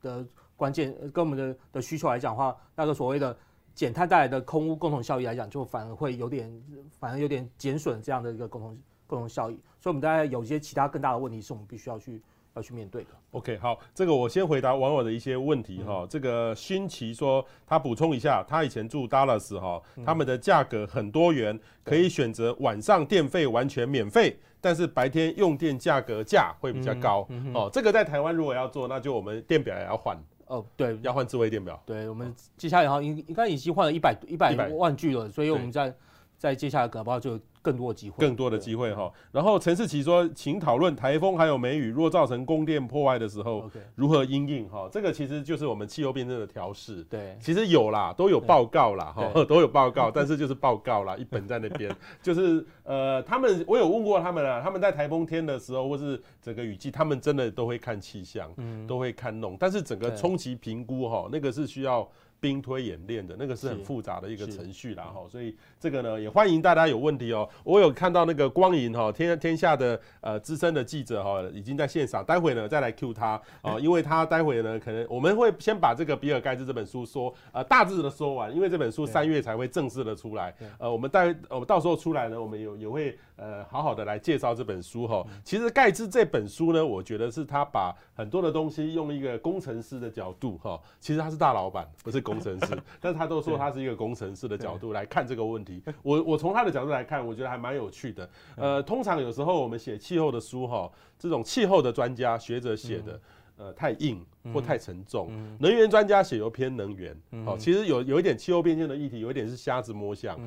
[0.00, 3.36] 的关键跟我们的的需求来讲的话，那个所谓的。
[3.74, 6.52] 减碳带来的空污共同效益来讲，就反而会有点，
[6.98, 9.54] 反而有点减损这样的一个共同共同效益。
[9.78, 12.20] 所以，我们大概有一些其他更大的问题，是我们必须要去
[12.54, 13.10] 要去面对的。
[13.32, 16.00] OK，好，这个我先回答网友的一些问题哈。
[16.02, 27.28] 嗯、这个新奇说，他补充一下，他以前住 Dallas 哈，他们的价格很多元，嗯、可以选择晚上电费完全免费，但是白天用电价格价会比较高。
[27.54, 30.18] 哦，这个在台湾如果要做，那就我们电表也要换。
[30.46, 31.78] 哦，对，要换智慧电表。
[31.84, 35.94] 对，我们接下来好像应应该已经换了一百一百万句了，所以我们在
[36.38, 37.38] 在接下来搞不好就。
[37.60, 39.12] 更多的机会，更多的机会哈。
[39.32, 44.88] 然后陈世奇说，请讨论台风还有梅雨，若造成供电破坏的时候，如何应应哈？
[44.90, 47.02] 这个其实就是我们气候变迁的调试。
[47.10, 51.94] 对，其实有啦，都有报告啦哈，都有报告， 但是就是报告啦，一本在那边。
[52.22, 58.48] 就是呃，他们我有问过他们啊，他们在台风天的时候，或是整个雨季，他们真的都会看气象，
[58.86, 59.56] 都会看弄。
[59.58, 62.08] 但是整个冲击评估哈，那个是需要。
[62.40, 67.48] 兵推演练的那个是很复杂的一个程序啦哈，所以这个呢也欢迎大家有问题哦。
[67.64, 80.54] 我有看到那个光影哈天天下的呃资深的记者哈已经在现场，待会呢再来 Q 他啊， 因为他待会呢可能我们会先把这个比尔盖茨这本书说呃大致的说完，因为这本书三月才会正式的出来。
[80.78, 85.26] 呃，我们待我们到时候出来呢，我们有也会呃好好的来介绍这本书哈。
[85.42, 92.18] 其实盖茨这本书呢，我觉得是他把很多的东西用一个工程师的角度哈，其实他是大老板，不是。
[92.28, 95.80] 工程师， 但是他都说他是一个工程师的角度来看这个问题。
[96.02, 98.28] 我我从他的角度来看，我觉得还蛮有趣的。
[98.56, 103.20] 呃，通常有时候我们写气候的书哈，这种气候的专家学者写的，
[103.56, 104.20] 呃，太硬。
[104.52, 110.38] 或太沉重，能源专家写又偏能源，好，其实有有一点气候变迁的议题，有一点是瞎子摸象。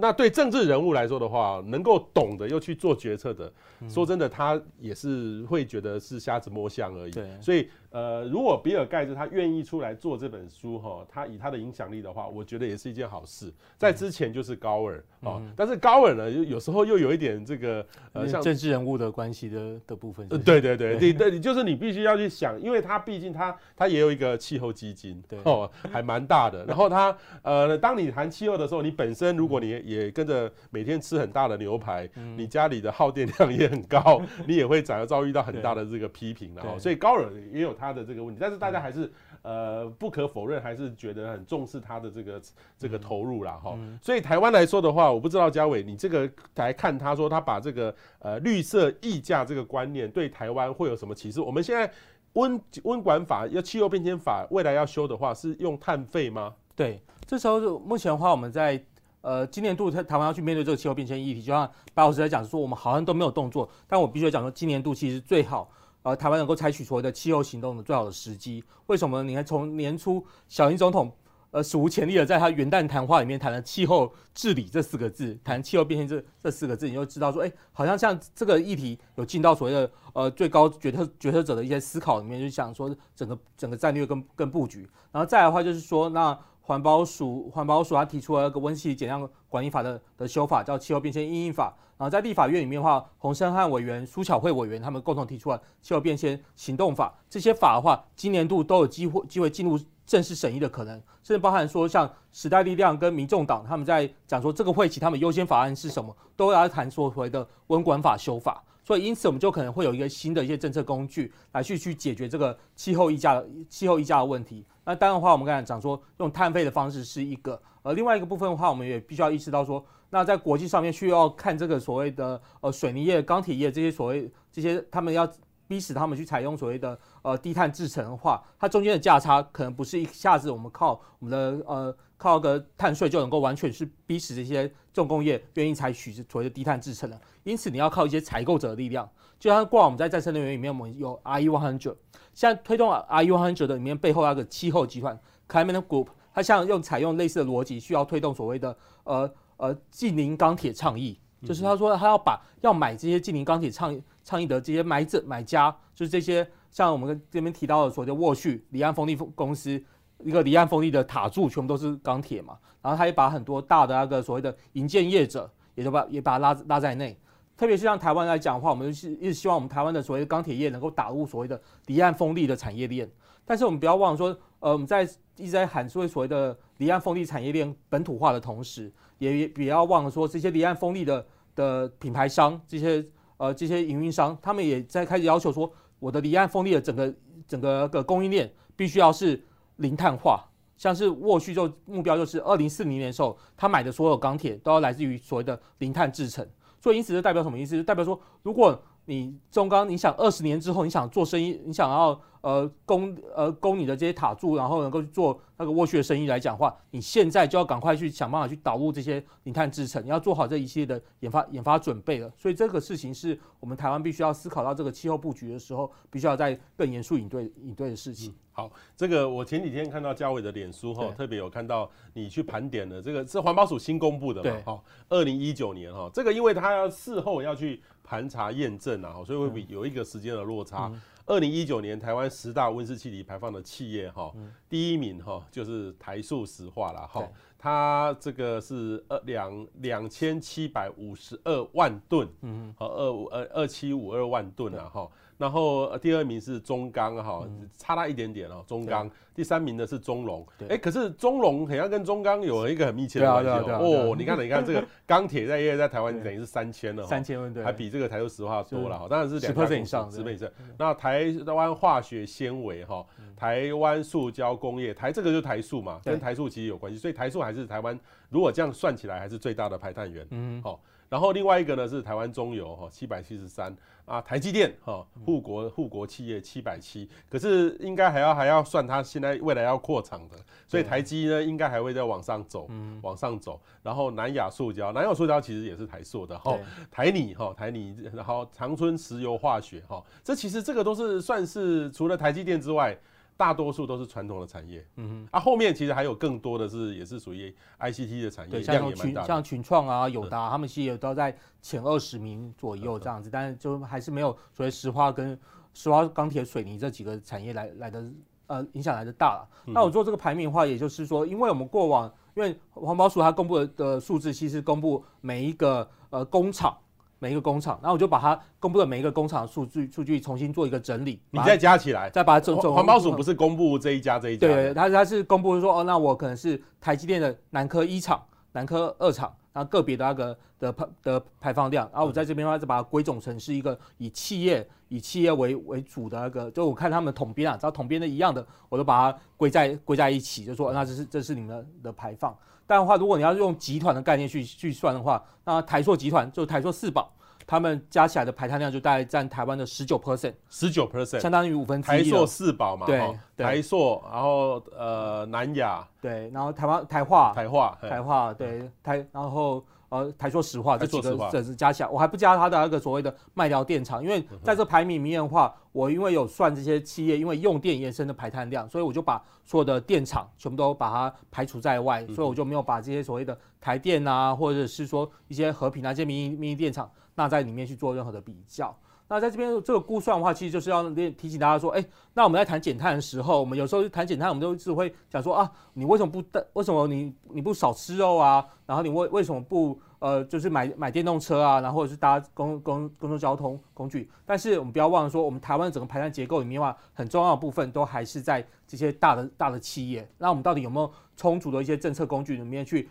[0.00, 3.52] 那对政治人物来说的话，能够懂得又去做决策的，
[3.88, 7.12] 说真的，他也是会觉得是瞎子摸象而已。
[7.40, 13.52] 所以呃，如果比尔盖茨他愿意出来做这本书哈，他以他的影响力的话，我觉得也是一件好事。
[13.78, 20.28] 在之前就是高尔哦，但是高尔呢，有有时候又有一点这个呃，像政治人物的关系的的部分。
[20.28, 23.43] 对对对对对，就是你必须要去想，因为他毕竟他。
[23.52, 26.64] 它它也有一个气候基金，对哦，还蛮大的。
[26.66, 39.12] 然后它呃，当你谈气候的时候，你本身如果你也跟着每天吃很大的牛排，嗯、你家里的耗电量也很高， 你也会遭遭遇到很大的这个批评，然后所以高尔也有他的这个问题，但是大家还是。
[39.42, 42.40] 呃，不可否认，还是觉得很重视他的这个
[42.78, 43.60] 这个投入啦。
[43.62, 43.98] 哈、嗯。
[44.00, 51.42] 所以台湾来说的话，我不知道嘉伟，你这个来看，他说他把这个呃绿色溢价这个观念对台湾会有什么启示？
[51.42, 51.92] 我们现在
[52.34, 56.54] 温温管法要气候变迁法未来要修的话，是用碳费吗？
[56.76, 58.80] 对，这时候目前的话，我们在
[59.22, 65.70] 呃今年度台台湾要去面对这个气候变迁议题，就像白老师在讲说，我们好像都没有动作，但我必须要讲说，今年度其实最好。
[66.02, 69.22] 呃，台湾能够采取所谓的气候行动的最好的时机，为什么？
[69.22, 71.10] 你看，从年初小英总统
[71.54, 86.36] 呃史无前例的在他元旦谈话里面谈了气候治理这四个字，谈气候变迁这这四个字，你就知道说，哎、好像像这个议题有进到所谓的呃最高决策决策者的一些思考里面，就想说整个整个战略跟跟布局，然后再来的话就是说那。
[86.66, 91.74] 环保署，环保署他提出了一个温室减量管理法的的修法，叫气候变迁因应法。
[91.98, 97.14] 然后在立法院里面的话，洪申翰委员、苏巧慧委员他们共同提出了气候变迁行动法。
[97.28, 108.64] 这些法的话，今年度都有机会机会进入正式审议的可能，甚至包含说像时代力量跟民众党他们在讲说这个会期他们优先法案是什么，都要谈所谓的温管法修法。
[108.84, 114.64] 所以，因此我们就可能会有一个新的一些政策工具来去去解决这个气候溢价的、气候溢价的问题。
[114.84, 125.26] 那当然的话，我们刚才讲说用碳费的方式是一个，呃，另外一个部分的话，我们也必须要意识到说，那在国际上面需要看这个所谓的呃水泥业、钢铁业这些所谓这些他们要
[125.66, 131.96] 逼使他们去采用所谓的呃低碳制成的话，它中间的价差可能不是一下子我们靠我们的呃。
[132.16, 139.06] 靠个碳税就能够完全是逼使这些重工业愿意采取所谓的低碳制成的，因此你要靠一些采购者的力量。
[139.38, 141.96] 就像过往我们在再生能源里面，我们有 RE100，
[142.32, 159.82] 现在推动 RE100 的里面背后那个气候集团 Climate Group，它像用采用类似的逻辑，需要推动所谓的呃呃净零钢铁倡议，就是他说他要把要买这些净零钢铁倡倡议的这些买者买家，就是这些像我们这边提到的所谓的沃旭、离岸风力公司。
[160.22, 167.18] 一个离岸风力的塔柱全部都是钢铁嘛，然后他也把很多大的那个所谓的营建业者，也就把也把它拉拉在内。
[167.56, 173.10] 特别是像台湾来讲的话，我们是一直希望我们台湾的所谓的钢铁业能够打入所谓的离岸风力的产业链。
[173.44, 174.28] 但是我们不要忘了说，
[174.60, 175.02] 呃，我们在
[175.36, 183.04] 一直在喊所谓所谓的离岸风力产业链本土化的同时，也也不要忘了说，这些离岸风力的的品牌商，这些
[183.36, 187.14] 呃这些营运商，他们也在开始要求说，我的离岸风力的整个
[187.46, 189.42] 整个个供应链必须要是。
[189.78, 190.40] 零碳化，
[190.76, 196.46] 像是沃旭就目标就是二零四零年的时候，他买的所有钢铁都要来自于所谓的零碳制成。
[196.80, 197.76] 所以因此就代表什么意思？
[197.76, 202.12] 就代表说，如果你中钢，你想二十年之后你想做生意，你想要
[202.44, 212.30] 呃供呃供你的这些塔柱，然后能够去做那个沃旭的生意来讲的话，你现在就要赶快去想办法去导入这些零碳制成，你要做好这一系列的研发研发准备了。
[212.36, 218.34] 所以这个事情是我们台湾必须要思考到这个气候布局的时候，必须要在更严肃应对应对的事情。
[218.52, 230.92] 好，这个我前几天看到嘉伟的脸书哈，特别有看到你去盘点的这个是环保署新公布的嘛哈，二零一九年哈，这个因为他要事后要去盘查验证啊，所以会比有一个时间的落差。
[231.26, 234.32] 二零一九年台湾十大温室气体排放的企业哈，
[234.68, 237.26] 第一名哈就是台塑石化了哈，
[237.58, 245.10] 它这个是二两两千七百五十二万吨，嗯，和二五二二七五二万吨啊哈。
[245.36, 248.64] 然后第二名是中钢哈，差那一点点哦。
[248.66, 249.10] 中钢。
[249.34, 254.14] 第三名的是中龙，哎，可是中龙好像跟中钢有一个很密切的关系哦。
[254.16, 260.48] 你看，你看这个钢铁在业在台湾等于是三千了，三千万对，还比这个台塑石化多了哈，当然是两倍以上，十倍以上。
[260.78, 263.04] 那台湾化学纤维哈，
[263.34, 267.98] 台湾塑胶工业，台这个就是台塑嘛，跟台塑其实有关系，所以台塑还是台湾，
[268.30, 270.24] 如果这样算起来还是最大的排碳源。
[270.30, 270.80] 嗯，好。
[271.08, 273.74] 然后另外一个呢是台湾中油哈，七百七十三
[274.04, 280.36] 啊，台积电哈，护国护国企业七百七，可是应该还要还要算它现在未来要扩厂的，
[280.68, 282.68] 所以台积呢应该还会再往上走，
[283.02, 283.60] 往上走。
[283.82, 286.58] 然后南亚塑胶，南亚塑胶其实也是台塑的哈，
[286.90, 292.96] 台泥哈，台泥，然后长春石油化学哈，这其实这个都是算是除了台积电之外。
[293.36, 305.38] 大多数都是传统的产业，嗯哼，啊，后面其实还有更多的是也是属于 ICT 的产业，像群像群创啊、友达，他们其实也都在前二十名左右这样子，但是就还是没有所谓石化跟
[305.72, 308.04] 石化、钢铁、水泥这几个产业来来的
[308.46, 309.48] 呃影响来的大了。
[309.66, 316.78] 那我做这个排名的话，也就是说，因为我们过往因为环保署它公布的数字，其实公布每一个呃工厂。
[317.24, 328.22] 每一个工厂，然后我就把它公布的每一个工厂数据数据重新做一个整理，你再加起来，再把它总总环保署不是公布这一家这一家，对，它它是公布说哦，那我可能是台积电的南科一厂、
[328.52, 329.34] 南科二厂。
[329.54, 342.36] 然后个别的那个的排的排放量，然后我在这边的话，就把它归总成是一个以企业以企业为为主的那个，就我看他们统编啊，只要统编的一样的，我都把它归在归在一起，就说那这是这是你们的的排放。
[342.66, 347.13] 但的话，如果你要用集团的概念去去算的话，那台塑集团就台塑四宝。
[347.46, 352.04] 他们加起来的排碳量就大概占台湾的十九 percent，十九 percent，相当于五分之一。
[352.04, 376.90] 台塑四宝嘛，对，台塑，然后呃南亚，对，然后台湾台化，台化，台化，对台，然后呃台塑石化这几个这是加起来，我还不加它的那个所谓的麦寮电厂，因为在这排名里面的话，我因为有算这些企业因为用电延伸的排碳量，所以我就把所有的电厂全部都把它排除在外，所以我就没有把这些所谓的台电啊，或者是说一些和平啊这些民营民营电厂。
[377.14, 381.84] 那在里面去做任何的比较，那在这边这个估算的话，其实就是要提醒大家说，哎，
[382.14, 386.22] 那我们在谈减碳的时候，我们有时候谈减碳，我们都只会讲说啊，你为什么不
[386.54, 388.44] 为什么你你不少吃肉啊？
[388.66, 391.60] 然后你为为什么不呃，就是买买电动车啊？
[391.60, 394.10] 然后或者是搭公公公共交通工具？
[394.26, 400.08] 但是我们不要忘了说，我们台湾整个排碳结构里面的话，很重要的部分都还是在这些大的大的企业。
[400.18, 402.88] 那我们到底有没有充足的一些政策工具里面去？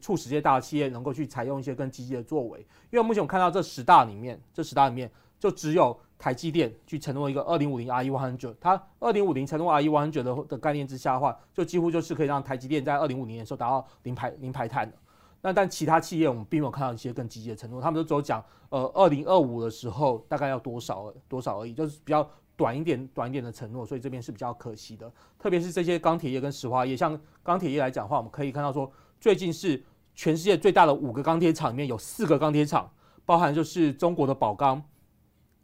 [0.00, 2.58] 促使这些大企业能够去采用一些更积极的作为，
[2.90, 5.08] 因为目前我看到这十大里面，这十大里面
[5.38, 14.96] 就只有台积电去承诺一个二零五零 RE100，它二零五零承诺 RE100 的的概念之下的话，就几乎就是可以让台积电在二零五零年的时候达到零排零排碳的。
[15.42, 25.12] 那但其他企业我们并没有看到一些更积极的承诺，他们都只有讲呃二零二五的时候大概要多少多少而已，就是比较短一点短一点的承诺，所以这边是比较可惜的。
[25.38, 28.90] 特别是这些钢铁业跟石化业，像钢铁业来讲的话，我们可以看到说。
[29.26, 29.82] 最近是
[30.14, 32.88] 全世界最大的五个钢铁厂里面有四个钢铁厂，
[33.24, 34.80] 包含就是中国的宝钢，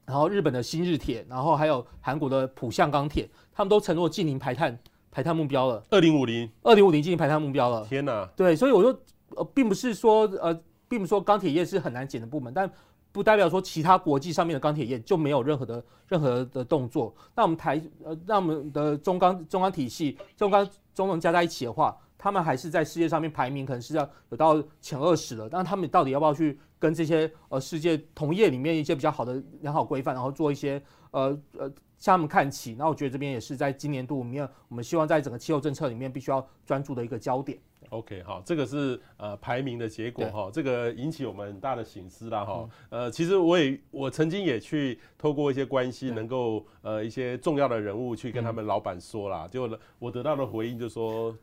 [0.05, 4.77] 然后日本的新日铁，然后还有韩国的浦项钢铁，他们都承诺近零排碳
[5.13, 5.81] 排碳目标了。
[5.91, 7.87] 二零五零，二零五零近零排碳目标了。
[7.87, 8.29] 天哪！
[8.35, 8.89] 对，所以我就，
[9.37, 10.53] 呃，并不是说，呃，
[10.89, 12.69] 并不是说钢铁业是很难减的部门，但
[13.13, 17.15] 不代表说其他国际上面的钢铁业就没有任何的任何的动作。
[17.37, 21.97] 那我们台，呃，那我们的中钢中钢体系，中钢中能加在一起的话。
[22.23, 25.49] 他们还是在世界上面排名，可能是要有到前二十了。
[25.49, 31.69] 但他们到底要不要去跟这些呃世界同业里面一些比较好的良好规范，然后做一些呃呃
[31.99, 32.77] 向他们看齐？
[32.77, 37.59] 那我觉得这边也是在今年度里面，我们希望在整个气候政策里面必须要专注的一个焦点。
[37.89, 42.69] OK，好，这个是呃排名的结果哈，这个引起我们很大的省思啦哈。
[42.91, 51.37] 呃，其实我也我曾经也去透过一些关系，能够呃一些重要的人物去跟他们老板说啦，结果我得到的回应就是说。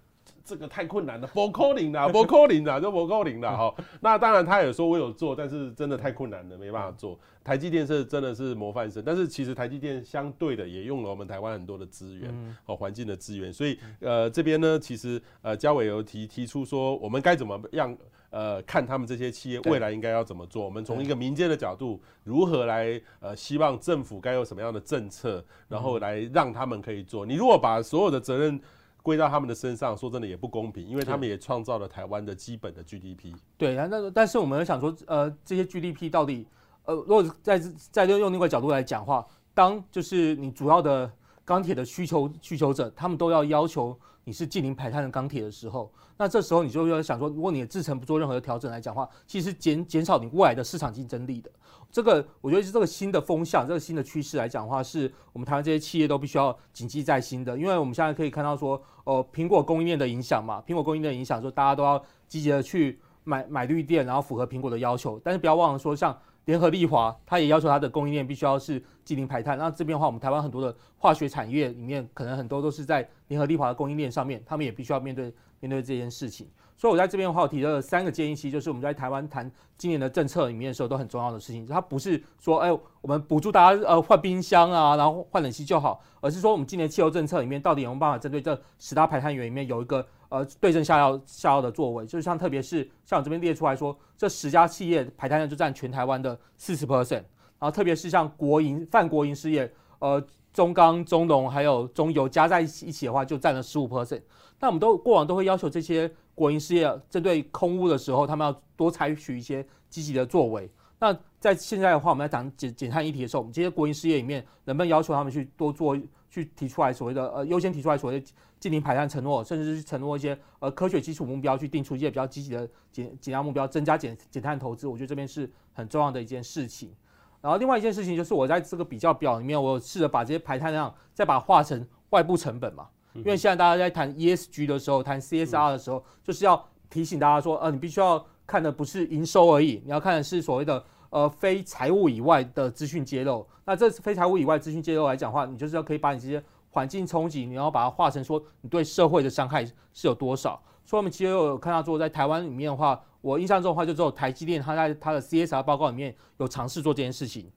[0.50, 3.76] 这个太困难了，不可能啦， 不可能啦，就不可能啦哈。
[4.02, 7.20] 那当然，他也说我有做，但是真的太困难了，没办法做。
[7.44, 17.96] 台积电是真的是模范生，但是其实台积电相对的也用了我们台湾很多的资源和环境的资源，所以呃这边呢，其实呃嘉伟有提提出说，我们该怎么样
[18.30, 20.64] 呃看他们这些企业未来应该要怎么做？
[20.64, 27.26] 我们从一个民间的角度，如何来呃希望政府该有什么样的政策，然后来让他们可以做。
[27.26, 28.60] 你如果把所有的责任
[29.02, 33.34] 归到他们的身上，说真的也不公平，因为他们也创造了台湾的基本的 GDP。
[33.58, 36.46] 对啊，那但是我们想说，呃，这些 GDP 到底，
[36.84, 37.60] 呃，如果在
[37.92, 41.12] 在用另外角度来讲话，当就是你主要的
[41.46, 51.50] 钢铁的需求需求者，他们都要要求你是近零排碳的钢铁的时候，那这时候你就要想说，如果你的制程不做任何的调整来讲话，其实减减少你未来的市场竞争力的。
[51.92, 57.58] 这个我觉得是这个新的风向，这个新的趋势来讲的话，是我们台湾这些企业都必须要谨记在心的。
[57.58, 65.20] 因为我们现在可以看到说，哦，苹果供应链的影响嘛，苹果供应链的影响，说大家都要积极的去买买绿电，然后符合苹果的要求。
[65.24, 66.16] 但是不要忘了说，像
[66.46, 69.58] 联合利华，它也要求它的供应链必须要是净零排碳。
[69.58, 76.48] 那这边的话，我们台湾很多的化学产业里面，可能很多都是在联合利华的供应链上面，他们也必须要面对面对这件事情。
[76.80, 81.68] 所以我在这边的话，我提了三个建议，其实就是我们在台湾谈今年的政策里面的时候都很重要的事情。
[81.68, 82.72] 它不是说，哎，
[83.02, 92.06] 我们补助大家呃换冰箱啊，然后换冷气就好，而是说我们今年气候政策里面到底有没有办法针对这十大排碳源里面有一个呃对症下药下药的作为。
[92.06, 97.24] 就是像特别是像我这边列出来说，这十家企业排碳量就占全台湾的四十 percent，
[97.60, 99.70] 然后特别是像国营泛国营事业，
[100.00, 100.22] 呃
[100.52, 104.22] 中钢、中农还有中油加在一起的话，就占了十五 percent。
[104.60, 110.70] 那我们都过往都会要求这些国营事业针对空污的时候，他们要多采取一些积极的作为。
[111.00, 115.98] 那在现在的话，我们在讲减减碳议题的时候，我们这些国营事业里面能不能要求他们去多做，
[116.30, 118.26] 去提出来所谓的呃优先提出来所谓的
[118.60, 124.88] 净零排碳承诺，甚至是承诺一些呃科学基础目标，去定出一些比较积极的减减量目标，增加减减碳投资。
[124.88, 126.94] 我觉得这边是很重要的一件事情。
[127.42, 132.88] 然后另外一件事情就是我在这个比较表里面，我试着把这些排碳量再把它化成外部成本嘛。
[133.14, 143.46] 因为现在大家在谈 ESG 的时候，谈 CSR 的时候，就是要提醒大家说，呃，你必须要看的不是营收而已，你要看的是所谓的呃非财务以外的资讯揭露。
[143.66, 150.62] 那这非财务以外资讯揭露来讲的话，你就是要可以把你这些环境冲击，你要把它化成说你对社会的伤害是有多少。
[150.86, 157.52] 所以我们其实有看到说，在台湾里面的话，我印象中的话，就只有台积电，它在它的 CSR 报告里面有尝试做这件事情。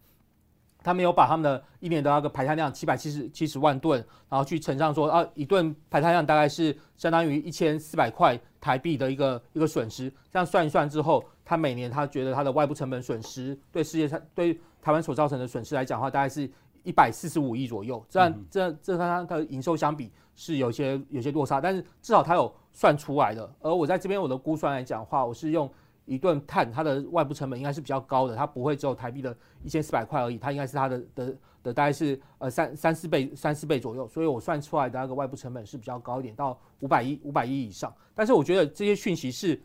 [0.85, 10.13] 他没有把他们的一年的那个排碳量七百七十七十万吨，然后去乘上说啊，一吨排碳量大概是相当于一千四百块台币的一个一个损失。
[10.33, 16.51] 这样算一算之后，他每年他觉得他的外部成本损失对世界上对台湾所造成的损失来讲的话，大概是
[16.83, 18.05] 一百四十五亿左右。
[18.09, 23.51] 这样这这跟它的营收相比是有些有些落差，但是至少它有算出来的。
[23.61, 25.71] 而我在这边我的估算来讲的话，我是用。
[26.05, 37.95] 一顿碳，它的外部成本应该是比较高的，它不会只有台币的一千四百块而已，它应该是它的的的大概是呃三三四倍三四倍左右，所以我算出来的那个外部成本是比较高一点，到五百亿五百亿以上。
[38.17, 39.59] 但是我觉得这些讯息是，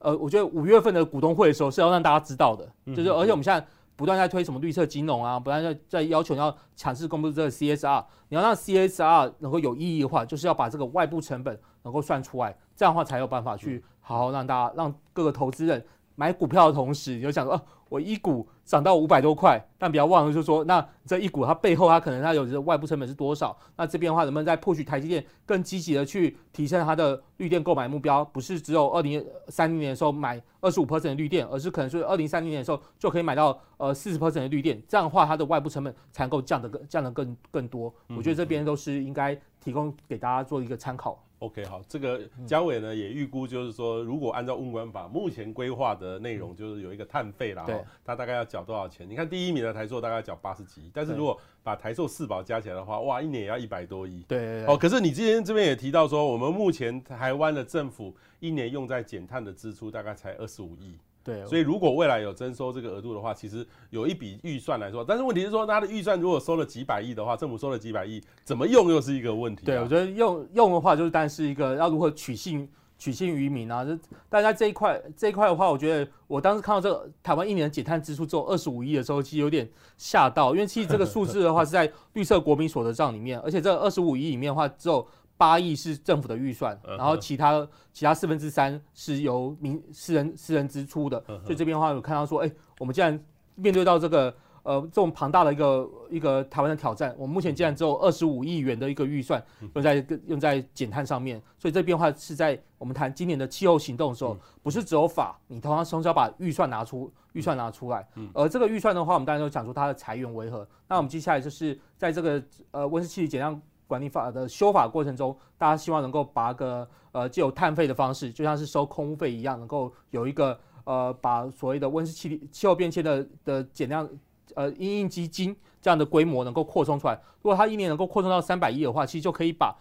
[0.00, 3.64] 呃，我觉得五月份的股东会的时候是要让大家知道的，就是而且我们现在
[3.96, 13.84] 不断在推什么绿色金融啊，不断在在要求要强制公布这个 CSR，你要让 CSR 能够有意义的话，就是要把这个外部成本能够算出来，这样的话才有办法去。
[14.06, 15.82] 好好让大家让各个投资人
[16.14, 23.56] 买股票的同时，你就想说，哦，我一股涨到五百多块，但不要忘了，就是说，那这一股它背后它可能它有的外部成本是多少？
[23.76, 28.24] 那这边的话，能不能再 push 台积电更积极的去提升它的绿电购买目标？
[28.24, 34.80] 不是只有二零三零年的时候买二十五 percent 的绿电，而是可能是二零三零年的时候就可以买到呃四十 percent 的绿电。
[34.88, 37.92] 这样的话，它的外部成本才能够降得更降得更更多。
[38.16, 41.22] 我觉得这边都是应该提供给大家做一个参考。
[41.44, 49.06] OK，好，这个嘉伟呢也预估，就是说，如果按照问管法目前规划的内容，就是有一个碳费啦，对，他大概要缴多少钱？
[49.08, 54.24] 你看第一名的台塑大概要缴八十几亿，但是如果把台塑四宝加起来的话，哇，一年也要一百多亿。
[54.26, 60.96] 对，哦，可是你今天这边也提到说，我们目前台湾的政府一年用在减碳的支出大概才二十五亿。
[61.24, 69.64] 对，所以如果未来有征收这个额度的话，其实有一笔预算来说，但是问题是说，它的预算如果收了几百亿的话，政府收了几百亿，怎么用又是一个问题啊。
[69.64, 72.68] 对，我觉得用用的话，就是但是一个要如何取信
[72.98, 73.82] 取信于民啊。
[73.82, 73.98] 就
[74.28, 79.66] 大家这一块这一块的话，我觉得我当时看到这个台湾一年减碳支出只有二十五亿的时候，其实有点
[79.96, 85.06] 吓到，因为其实这个数字的话是在绿色国民所得账里面，而且这二十五亿里面的话只有。
[85.44, 93.22] 八亿是政府的预算，然后其他其他四分之三是由民私人私人支出的，所以这边的话有看到说，哎，我们既然
[93.54, 113.60] 面对到这个呃这种庞大的一个一个台湾的挑战，我们目前竟然只有二十五亿元的一个预算用在用在减碳上面，所以这边的话是在我们谈今年的气候行动的时候，不是只有法，你同样同时要把预算拿出预算拿出来，而这个预算的话，我们当然都讲出它的财源为何，那我们接下来就是在这个呃温室气体减量。
[113.86, 124.08] 管理法的修法过程中，大家希望能够把个呃，既有碳费的方式，就像是收空污费一样，能够有一个呃，把所谓的温室气体气候变迁的的减量
[124.54, 127.14] 呃因应基金这样的规模能够扩充出来。
[127.42, 129.76] 如果它一年能够扩充到三百亿的话，其实就可以把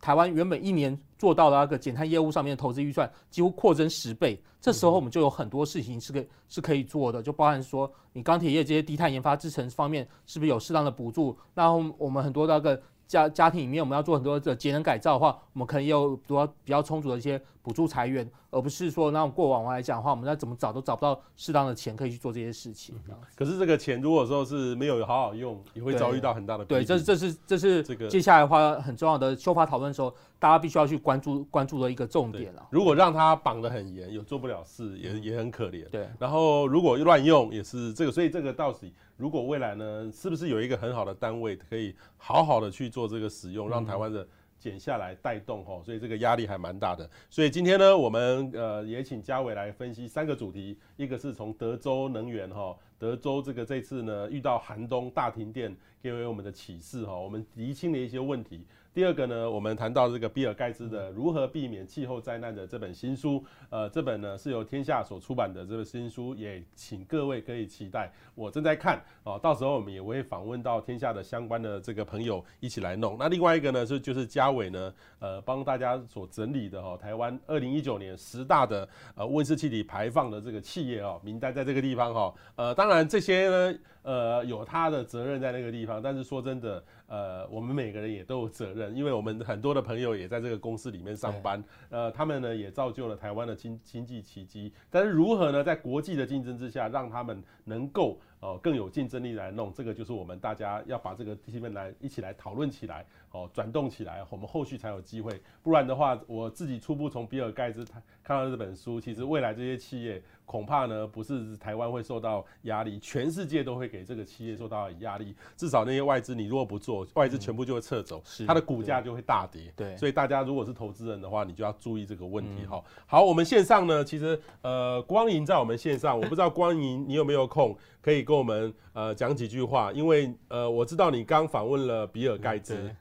[0.00, 4.40] 台湾原本一年做到的那个减碳业务上面的投资预算几乎扩增十倍。
[4.60, 11.36] 这时候我们就有很多事情是可以是可以做的，就包含说你钢铁业这些低碳研发制程方面是不是有适当的补助？
[11.54, 12.80] 那我们很多那个。
[13.08, 22.94] 家家庭里面，我们要做很多的节能改造的话，我们可能有比较比较充足的一些补助裁员，而不是说那种过往来讲的话，我们再怎么找都找不到适当的钱可以去做这些事情。
[23.34, 26.80] 可是这个钱如果说是没有好好用，也会遭遇到很大的对。
[26.80, 32.66] 对，这这是这是这个接下来的话很重要的修法讨论的时候，大家必须要去关注关注的一个重点了。
[32.70, 35.88] 如果让他绑得很严，有做不了事，也也很可怜。
[35.90, 36.08] 对。
[36.18, 38.92] 然后如果乱用，也是这个，所以这个到底。
[39.16, 44.24] 如果未来呢，是不是有一个很好的单位可以好好的去做这个使用，让台湾的
[44.58, 47.08] 减下来带动吼，所以这个压力还蛮大的。
[47.30, 58.64] 所以今天呢，我们呃也请嘉伟来分析三个主题，一个是从德州能源哈，德州这个这次呢遇到寒冬大停电，给予我们的启示哈，我们厘清了一些问题。
[58.98, 68.12] 第二个呢，我们谈到这个比尔盖茨的如何避免气候灾难的这本新书，呃，这本呢是由天下所出版的这本新书，也请各位可以期待。
[68.34, 73.16] 我正在看哦，到时候我们也会访问到天下的相关的这个朋友一起来弄。
[73.16, 83.78] 那另外一个呢是就是嘉伟呢，呃，帮大家所整理的哈、哦，台湾二零一九年十大的呃温室气体排放的这个企业哦名单在这个地方哈、哦，呃，当然这些呢。
[84.02, 98.18] 呃，有他的责任在那个地方，但是说真的，呃，我们每个人也都有责任，因为我们很多的朋友也在这个公司里面上班，呃，他们呢也造就了台湾的经经济奇迹，但是如何呢，在国际的竞争之下，让他们能够。
[98.40, 105.42] 哦，更有竞争力来弄，这个就是我们大家要把这个气氛来一起来讨论起来，哦，转动起来，我们后续才有机会。
[105.60, 107.84] 不然的话，我自己初步从比尔盖茨
[108.22, 115.34] 看到这本书，其实未来这些企业恐怕呢，不是台湾会受到压力，全世界都会给这个企业受到压力。
[115.56, 119.72] 至少那些外资，你如果不做，外资全部就会撤走，它的股价就会大跌。
[119.74, 122.64] 对，所以大家如果是投资人的话，你就要注意这个问题。
[122.66, 127.57] 哈，好，我们线上呢，其实呃，光莹在我们线上，我不知道光莹你有没有空。
[128.02, 132.94] 可以跟我们呃讲几句话，因为呃我知道你刚访问了比尔盖茨，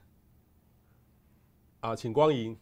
[1.82, 2.58] 啊，请光莹。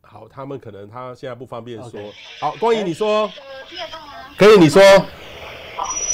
[0.00, 2.00] 好，他们可能他现在不方便说。
[2.00, 2.12] Okay.
[2.40, 3.30] 好，光莹你说。
[3.68, 4.34] 听得到吗？
[4.38, 4.82] 可以，你说。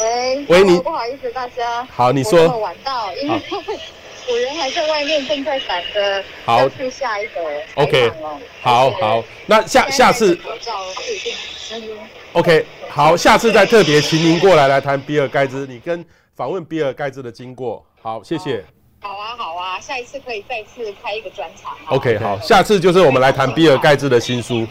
[0.00, 0.44] 喂。
[0.48, 0.80] 喂，你。
[0.80, 1.84] 不好意思，大家。
[1.84, 2.48] 好，你说。
[2.48, 3.40] 我晚到，因为
[4.28, 7.40] 我人还在外面，正在赶着要去下一个。
[7.76, 8.10] OK。
[8.62, 10.36] 好好，那下下次。
[12.34, 16.04] OK，好，下次再特别请您过来来谈比尔盖茨，你跟
[16.34, 17.86] 访问比尔盖茨的经过。
[18.02, 18.64] 好，谢谢。
[19.00, 21.76] 好啊，好啊，下一次可以再次开一个专场。
[21.86, 24.66] OK，好，下次就是我们来谈比尔盖茨的新书。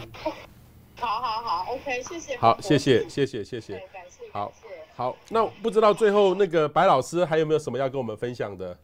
[0.99, 2.35] 好好好，OK，谢谢。
[2.35, 3.73] 好，谢谢，谢谢，谢谢。
[3.93, 4.29] 感谢。
[4.33, 4.51] 好，
[4.97, 8.77] 好，那不知道最后那个白老师还有没有什么要跟我们分享的？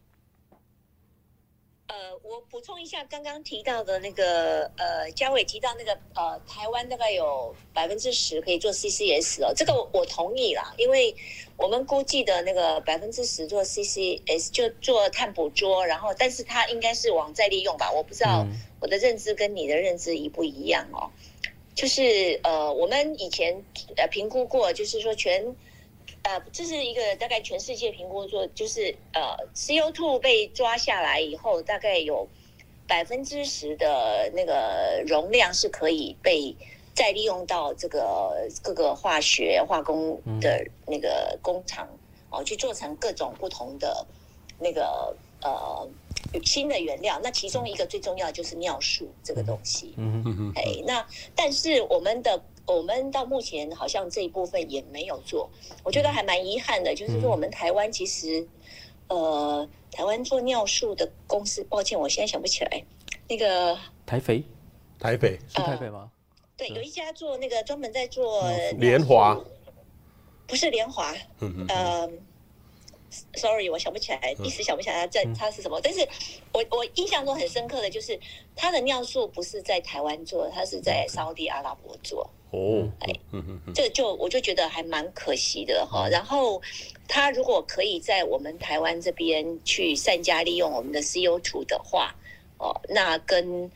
[2.30, 11.16] 我补充一下，刚刚提到的那个，呃，嘉伟提到那个，呃，台湾大概有百分之十可以做 CCS 哦，这个我同意啦，因为
[11.58, 18.46] 我们估计的那个百分之十做 CCS 就做碳捕捉，然后，但是它应该是往再利用吧，我不知道
[18.80, 21.10] 我的认知跟你的认知一不一样哦，
[21.74, 23.64] 就是呃，我们以前
[23.98, 25.56] 呃评估过，就是说全。
[26.24, 29.22] 呃，这是一个大概全世界评估说，就是呃
[29.56, 32.28] ，CO2 被抓下来以后，大概有
[32.88, 36.54] 百分之十的那个容量是可以被
[36.94, 41.88] 再利用到这个各个化学化工的那个工厂
[42.30, 44.06] 哦，去做成各种不同的
[44.60, 45.88] 那个呃
[46.44, 47.20] 新的原料。
[47.24, 49.94] 那其中一个最重要的就是尿素这个东西。
[49.98, 50.54] 嗯嗯嗯。
[50.56, 52.44] 哎，那但是我们的。
[52.74, 55.50] 我们到目前好像这一部分也没有做，
[55.84, 56.94] 我觉得还蛮遗憾的。
[56.94, 58.48] 就是说，我们台湾其实，
[59.08, 62.84] 呃，台湾做尿素的公司，抱歉，我现在想不起来。
[63.28, 64.44] 那个台肥，
[65.00, 66.02] 台北是台北吗？
[66.02, 66.12] 呃？
[66.58, 68.44] 对，有一家做那个专门在做
[68.78, 69.40] 联华，
[70.46, 71.12] 不是联华。
[71.40, 71.68] 嗯嗯。
[71.70, 72.10] 呃
[73.36, 75.80] ，sorry，我想不起来，一时想不起来它在它是什么。
[75.82, 76.08] 但是
[76.54, 78.20] 我我印象中很深刻的就是，
[78.56, 82.30] 它的尿素不是在台湾做，它是在沙乌地阿拉伯做。
[82.52, 86.10] 哦，哎，嗯嗯，这就我就觉得还蛮可惜的哈。
[86.10, 86.60] 然后，
[87.08, 92.16] 他如果可以在我们台湾这边去善加利用我们的 CO2 的话，
[92.58, 93.70] 哦，那跟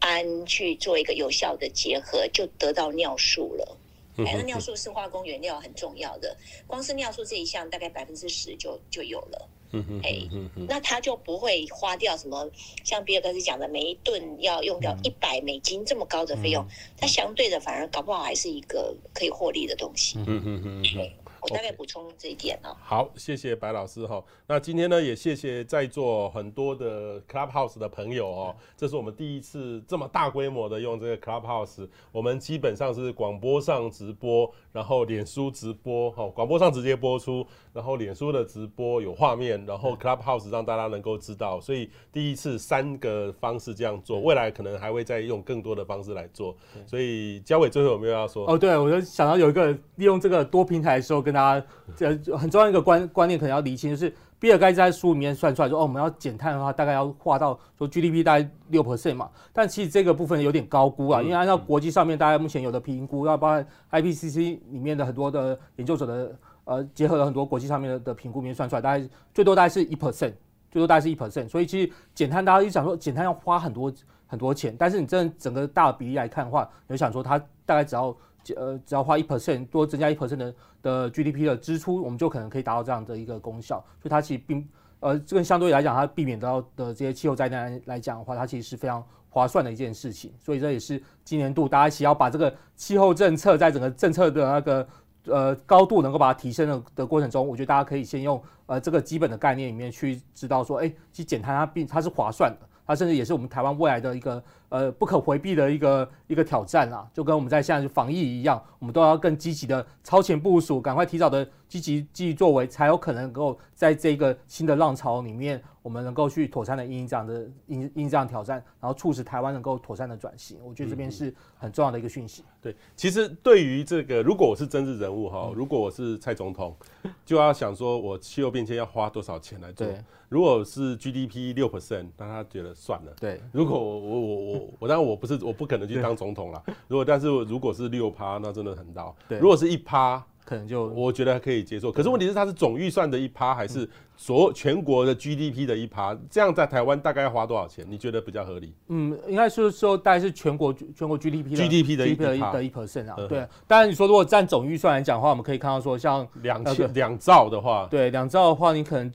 [0.00, 3.76] 氨去做一个有效的结合，就得到尿素了。
[4.24, 6.36] 哎，那尿素是化工原料很重要的，
[6.66, 9.48] 光是尿素这一项大概百分之十就就有了。
[9.72, 10.22] 嗯嗯，哎，
[10.68, 12.48] 那他就不会花掉什么，
[12.84, 16.64] 像比尔盖茨讲的，每一顿要用掉一百美金这么高的费用，
[16.96, 20.18] 它相对的反而搞不好还是一个可以获利的东西。
[20.18, 21.12] 嗯嗯嗯嗯。
[21.40, 22.76] 我大概补充这一点哦。
[22.82, 24.22] 好，谢谢白老师哈。
[24.46, 28.56] 那今天呢，也谢谢在座很多的 Clubhouse 的朋友哦。
[28.76, 31.88] 这是我们第一次这么大规模的用这个 Clubhouse。
[32.10, 41.60] 我们基本上是广播上直播，然后脸书直播哈，广播上直接播出，然后脸书的直播有画面，然后 Clubhouse 让大家能够知道。
[41.60, 46.56] 所以第一次三个方式这样做，未来可能还会再用更多的方式来做。
[46.86, 48.50] 所以嘉伟最后有没有要说？
[48.50, 51.35] 哦，对，我就想到有一个利用这个多平台的时候跟。
[51.36, 59.30] 大家这很重要一个观观念，可能要理清，就是比尔盖茨在书里面算出来说，哦，我们要减碳的话，大概要划到说 GDP 大概六 percent 嘛。
[59.52, 66.34] 但其实这个部分有点高估啊，因为按照国际上面大家目前有的评估，要包含 IPCC 里面的很多的研究者的
[66.64, 70.32] 呃，结合了很多国际上面的的评估里面算出来，大概最多大概是一 percent，
[70.70, 71.46] 最多大概是一 percent。
[71.50, 73.92] 所以其实减碳，大家一想说减碳要花很多
[74.26, 78.16] 很多钱，但是你真的整个大比例来看的话，你就想说它大概只要。
[78.54, 83.84] 呃，只要花一 percent 多增加一 percent 的的 GDP 的支出，我们就可能可以达到这样的一个功效。
[84.00, 84.66] 所以它其实并
[85.00, 90.32] 呃，这个相对来讲，它避免到的这些气候灾难来讲的话，它其实是非常划算的一件事情。
[90.38, 94.88] 所以这也是今年度大家一起要把这个气候政策在整个政策的那个
[95.26, 102.66] 呃高度能够把它提升的的过程中，我觉得大家可以先用呃这个基本的概念里面去知道说，哎，去减碳它并它是划算的。
[102.86, 120.58] 它甚至也是我们台湾未来的一个呃不可回避的一个一个挑战啊，就跟我们在现在防疫一样，我们都要更积极的超前部署，赶快提早的积极积极作为，才有可能能够在这个新的浪潮里面，我们能够去妥善的应这样的应应这样挑战，然后促使台湾能够妥善的转型。
[120.64, 122.42] 我觉得这边是很重要的一个讯息。
[122.60, 126.76] 对，其实对于这个，如果我是政治人物哈，如果我是蔡总统，
[127.24, 129.86] 就要想说我气候变迁要花多少钱来做。
[129.86, 129.96] 对
[130.28, 133.12] 如果是 GDP 六 percent，那他觉得算了。
[133.20, 136.60] 对，如果我我我我 我当然我不是我不可能去当总统了。
[136.88, 139.14] 如果但是如果是六趴，那真的很高。
[139.28, 141.92] 对，如果是一趴，可能就我觉得可以接受。
[141.92, 143.86] 可是问题是，它是总预算的一趴，还是
[144.16, 146.16] 所全国的 GDP 的一趴？
[146.30, 147.84] 这样在台湾大概要花多少钱？
[147.86, 148.72] 你觉得比较合理？
[148.88, 153.16] 嗯，应该是说大概是全国全国 GDP GDP 的一的一 percent 啊。
[153.28, 159.12] 对，当然你说如果占总预算来讲的话，我们可以看到说像两千两兆的话，对，两兆的话，你可能。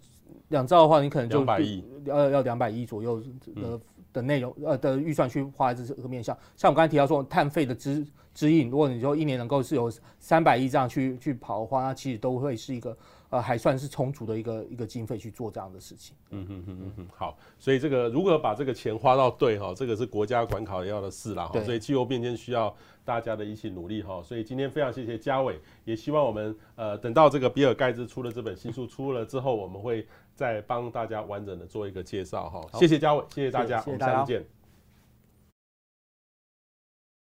[0.49, 3.25] 两兆的话，你可能就两百亿，要要两百亿左右的、
[3.55, 3.79] 嗯、
[4.11, 6.37] 的内容，呃的预算去花在这个面向。
[6.57, 12.97] 像我刚才提到说，碳费的支支应，如果你说一年能够是有三百亿这样去去跑的话，那其实都会是一个。
[13.31, 16.13] 呃，还算是充足的一个一个经费去做这样的事情。
[16.31, 21.45] 嗯哼哼哼哼，好，所以这个如何把这个钱花到对哈，这个是国家管考要的事啦。
[21.45, 22.75] 哈，所以气候变迁需要
[23.05, 24.21] 大家的一起努力哈。
[24.21, 30.05] 所以今天非常谢谢嘉伟，也希望我们呃等到这个比尔盖茨出了这本新书出了之后，我们会
[30.35, 32.61] 再帮大家完整的做一个介绍哈。
[32.77, 34.60] 谢谢嘉伟，谢谢大家，谢谢大家，我们下次见。